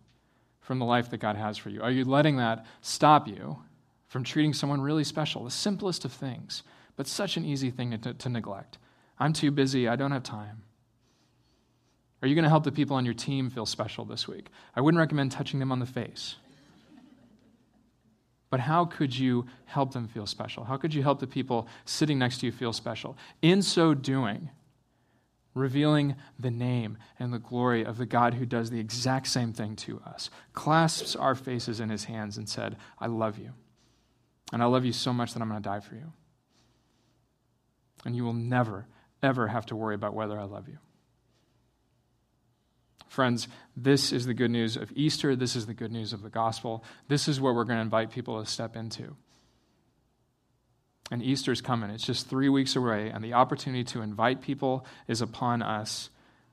from 0.69 0.79
the 0.79 0.85
life 0.85 1.09
that 1.09 1.17
God 1.17 1.35
has 1.35 1.57
for 1.57 1.71
you? 1.71 1.81
Are 1.81 1.91
you 1.91 2.05
letting 2.05 2.37
that 2.37 2.67
stop 2.83 3.27
you 3.27 3.57
from 4.07 4.23
treating 4.23 4.53
someone 4.53 4.83
really 4.83 5.03
special? 5.03 5.45
The 5.45 5.51
simplest 5.51 6.05
of 6.05 6.13
things, 6.13 6.63
but 6.95 7.07
such 7.07 7.39
an 7.39 7.45
easy 7.47 7.71
thing 7.71 7.99
to, 7.99 8.13
to 8.13 8.29
neglect. 8.29 8.77
I'm 9.19 9.33
too 9.33 9.51
busy. 9.51 9.89
I 9.89 9.97
don't 9.97 10.11
have 10.13 10.25
time. 10.25 10.65
Are 12.21 12.29
you 12.29 12.35
going 12.35 12.43
to 12.43 12.51
help 12.51 12.65
the 12.65 12.71
people 12.71 12.97
on 12.97 13.07
your 13.07 13.15
team 13.15 13.49
feel 13.49 13.65
special 13.65 14.05
this 14.05 14.29
week? 14.29 14.49
I 14.77 14.83
wouldn't 14.83 14.99
recommend 14.99 15.33
touching 15.33 15.59
them 15.59 15.73
on 15.73 15.79
the 15.79 15.87
face. 15.87 16.37
But 18.51 18.61
how 18.61 18.85
could 18.85 19.19
you 19.19 19.47
help 19.65 19.95
them 19.95 20.07
feel 20.07 20.27
special? 20.27 20.65
How 20.65 20.77
could 20.77 20.93
you 20.93 21.03
help 21.03 21.19
the 21.19 21.27
people 21.27 21.67
sitting 21.87 22.19
next 22.19 22.41
to 22.41 22.47
you 22.47 22.53
feel 22.53 22.75
special? 22.75 23.17
In 23.41 23.63
so 23.63 23.95
doing, 23.95 24.51
revealing 25.59 26.17
the 26.39 26.51
name 26.51 26.99
and 27.19 27.33
the 27.33 27.39
glory 27.39 27.85
of 27.85 27.99
the 27.99 28.07
God 28.07 28.35
who 28.35 28.47
does 28.47 28.71
the 28.71 28.81
exact 28.81 29.27
same 29.27 29.53
thing 29.53 29.77
to 29.77 30.01
us, 30.07 30.31
clasps 30.53 31.17
our 31.17 31.35
faces 31.35 31.81
in 31.81 31.91
his 31.91 32.05
hands 32.05 32.37
and 32.37 32.49
said, 32.49 32.77
I 32.99 33.07
love 33.07 33.39
you. 33.39 33.53
And 34.53 34.63
I 34.63 34.67
love 34.67 34.85
you 34.85 34.93
so 34.93 35.13
much 35.13 35.35
that 35.35 35.43
I'm 35.43 35.49
going 35.49 35.63
to 35.63 35.69
die 35.69 35.81
for 35.81 35.95
you. 35.95 36.13
And 38.05 38.17
you 38.17 38.25
will 38.25 38.33
never, 38.33 38.87
ever 39.23 39.49
have 39.49 39.67
to 39.67 39.77
worry 39.77 39.95
about 39.95 40.15
whether 40.15 40.39
I 40.39 40.45
love 40.45 40.69
you. 40.69 40.79
Friends, 43.09 43.49
this 43.77 44.13
is 44.13 44.27
the 44.27 44.35
good 44.35 44.51
news 44.51 44.77
of 44.77 44.93
Easter. 44.95 45.35
This 45.35 45.57
is 45.57 45.67
the 45.67 45.75
good 45.75 45.91
news 45.91 46.13
of 46.13 46.23
the 46.23 46.31
gospel. 46.31 46.85
This 47.09 47.27
is 47.27 47.41
what 47.41 47.55
we're 47.55 47.65
going 47.65 47.79
to 47.79 47.83
invite 47.83 48.11
people 48.11 48.43
to 48.43 48.49
step 48.49 48.77
into. 48.77 49.17
And 51.11 51.23
Easter's 51.23 51.61
coming. 51.61 51.91
It's 51.91 52.05
just 52.05 52.29
three 52.29 52.49
weeks 52.49 52.77
away, 52.77 53.09
and 53.09 53.25
the 53.25 53.33
opportunity 53.33 53.85
to 53.85 54.03
invite 54.03 54.43
people 54.43 54.85
is 55.07 55.23
upon 55.23 55.63
us 55.63 56.11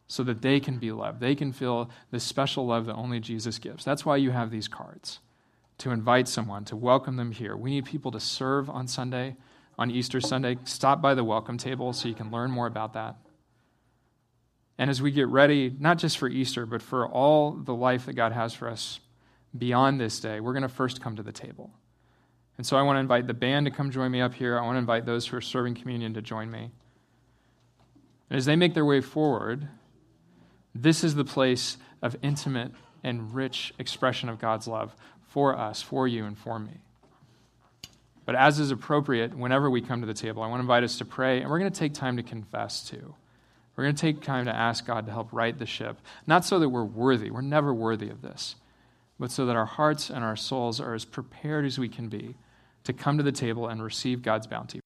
so 0.07 0.23
that 0.23 0.41
they 0.41 0.59
can 0.59 0.77
be 0.77 0.91
loved. 0.91 1.19
They 1.19 1.35
can 1.35 1.51
feel 1.51 1.89
this 2.11 2.23
special 2.23 2.67
love 2.67 2.85
that 2.85 2.95
only 2.95 3.19
Jesus 3.19 3.59
gives. 3.59 3.83
That's 3.83 4.05
why 4.05 4.17
you 4.17 4.31
have 4.31 4.51
these 4.51 4.67
cards 4.67 5.19
to 5.79 5.91
invite 5.91 6.27
someone, 6.27 6.63
to 6.65 6.75
welcome 6.75 7.17
them 7.17 7.31
here. 7.31 7.55
We 7.55 7.71
need 7.71 7.85
people 7.85 8.11
to 8.11 8.19
serve 8.19 8.69
on 8.69 8.87
Sunday, 8.87 9.35
on 9.77 9.91
Easter 9.91 10.21
Sunday. 10.21 10.57
Stop 10.63 11.01
by 11.01 11.15
the 11.15 11.23
welcome 11.23 11.57
table 11.57 11.91
so 11.91 12.07
you 12.07 12.15
can 12.15 12.31
learn 12.31 12.49
more 12.51 12.67
about 12.67 12.93
that. 12.93 13.17
And 14.77 14.89
as 14.89 15.01
we 15.01 15.11
get 15.11 15.27
ready, 15.27 15.73
not 15.77 15.97
just 15.97 16.17
for 16.17 16.29
Easter, 16.29 16.65
but 16.65 16.81
for 16.81 17.07
all 17.07 17.51
the 17.51 17.73
life 17.73 18.05
that 18.05 18.13
God 18.13 18.31
has 18.31 18.53
for 18.53 18.69
us 18.69 18.99
beyond 19.57 19.99
this 19.99 20.19
day, 20.19 20.39
we're 20.39 20.53
going 20.53 20.63
to 20.63 20.69
first 20.69 21.01
come 21.01 21.15
to 21.15 21.23
the 21.23 21.31
table. 21.31 21.71
And 22.57 22.65
so 22.65 22.77
I 22.77 22.83
want 22.83 22.95
to 22.95 23.01
invite 23.01 23.27
the 23.27 23.33
band 23.33 23.65
to 23.65 23.71
come 23.71 23.91
join 23.91 24.11
me 24.11 24.21
up 24.21 24.33
here. 24.33 24.57
I 24.57 24.61
want 24.61 24.75
to 24.75 24.79
invite 24.79 25.05
those 25.05 25.27
who 25.27 25.37
are 25.37 25.41
serving 25.41 25.75
communion 25.75 26.13
to 26.13 26.21
join 26.21 26.49
me. 26.49 26.71
And 28.29 28.37
as 28.37 28.45
they 28.45 28.55
make 28.55 28.73
their 28.73 28.85
way 28.85 29.01
forward, 29.01 29.67
this 30.73 31.03
is 31.03 31.15
the 31.15 31.25
place 31.25 31.77
of 32.01 32.15
intimate 32.21 32.71
and 33.03 33.33
rich 33.33 33.73
expression 33.77 34.29
of 34.29 34.39
God's 34.39 34.67
love 34.67 34.95
for 35.27 35.57
us, 35.57 35.81
for 35.81 36.07
you, 36.07 36.25
and 36.25 36.37
for 36.37 36.59
me. 36.59 36.71
But 38.25 38.35
as 38.35 38.59
is 38.59 38.71
appropriate, 38.71 39.37
whenever 39.37 39.69
we 39.69 39.81
come 39.81 40.01
to 40.01 40.07
the 40.07 40.13
table, 40.13 40.41
I 40.41 40.47
want 40.47 40.59
to 40.59 40.63
invite 40.63 40.83
us 40.83 40.97
to 40.97 41.05
pray, 41.05 41.41
and 41.41 41.49
we're 41.49 41.59
going 41.59 41.71
to 41.71 41.79
take 41.79 41.93
time 41.93 42.17
to 42.17 42.23
confess 42.23 42.83
too. 42.83 43.13
We're 43.75 43.83
going 43.83 43.95
to 43.95 44.01
take 44.01 44.21
time 44.21 44.45
to 44.45 44.55
ask 44.55 44.85
God 44.85 45.05
to 45.05 45.11
help 45.11 45.29
right 45.31 45.57
the 45.57 45.65
ship, 45.65 45.97
not 46.25 46.45
so 46.45 46.57
that 46.59 46.69
we're 46.69 46.83
worthy, 46.83 47.29
we're 47.29 47.41
never 47.41 47.73
worthy 47.73 48.09
of 48.09 48.21
this, 48.21 48.55
but 49.19 49.29
so 49.29 49.45
that 49.45 49.55
our 49.55 49.65
hearts 49.65 50.09
and 50.09 50.23
our 50.23 50.37
souls 50.37 50.79
are 50.79 50.93
as 50.93 51.05
prepared 51.05 51.65
as 51.65 51.77
we 51.77 51.89
can 51.89 52.07
be 52.07 52.35
to 52.85 52.93
come 52.93 53.17
to 53.17 53.23
the 53.23 53.31
table 53.31 53.67
and 53.67 53.83
receive 53.83 54.21
God's 54.21 54.47
bounty. 54.47 54.79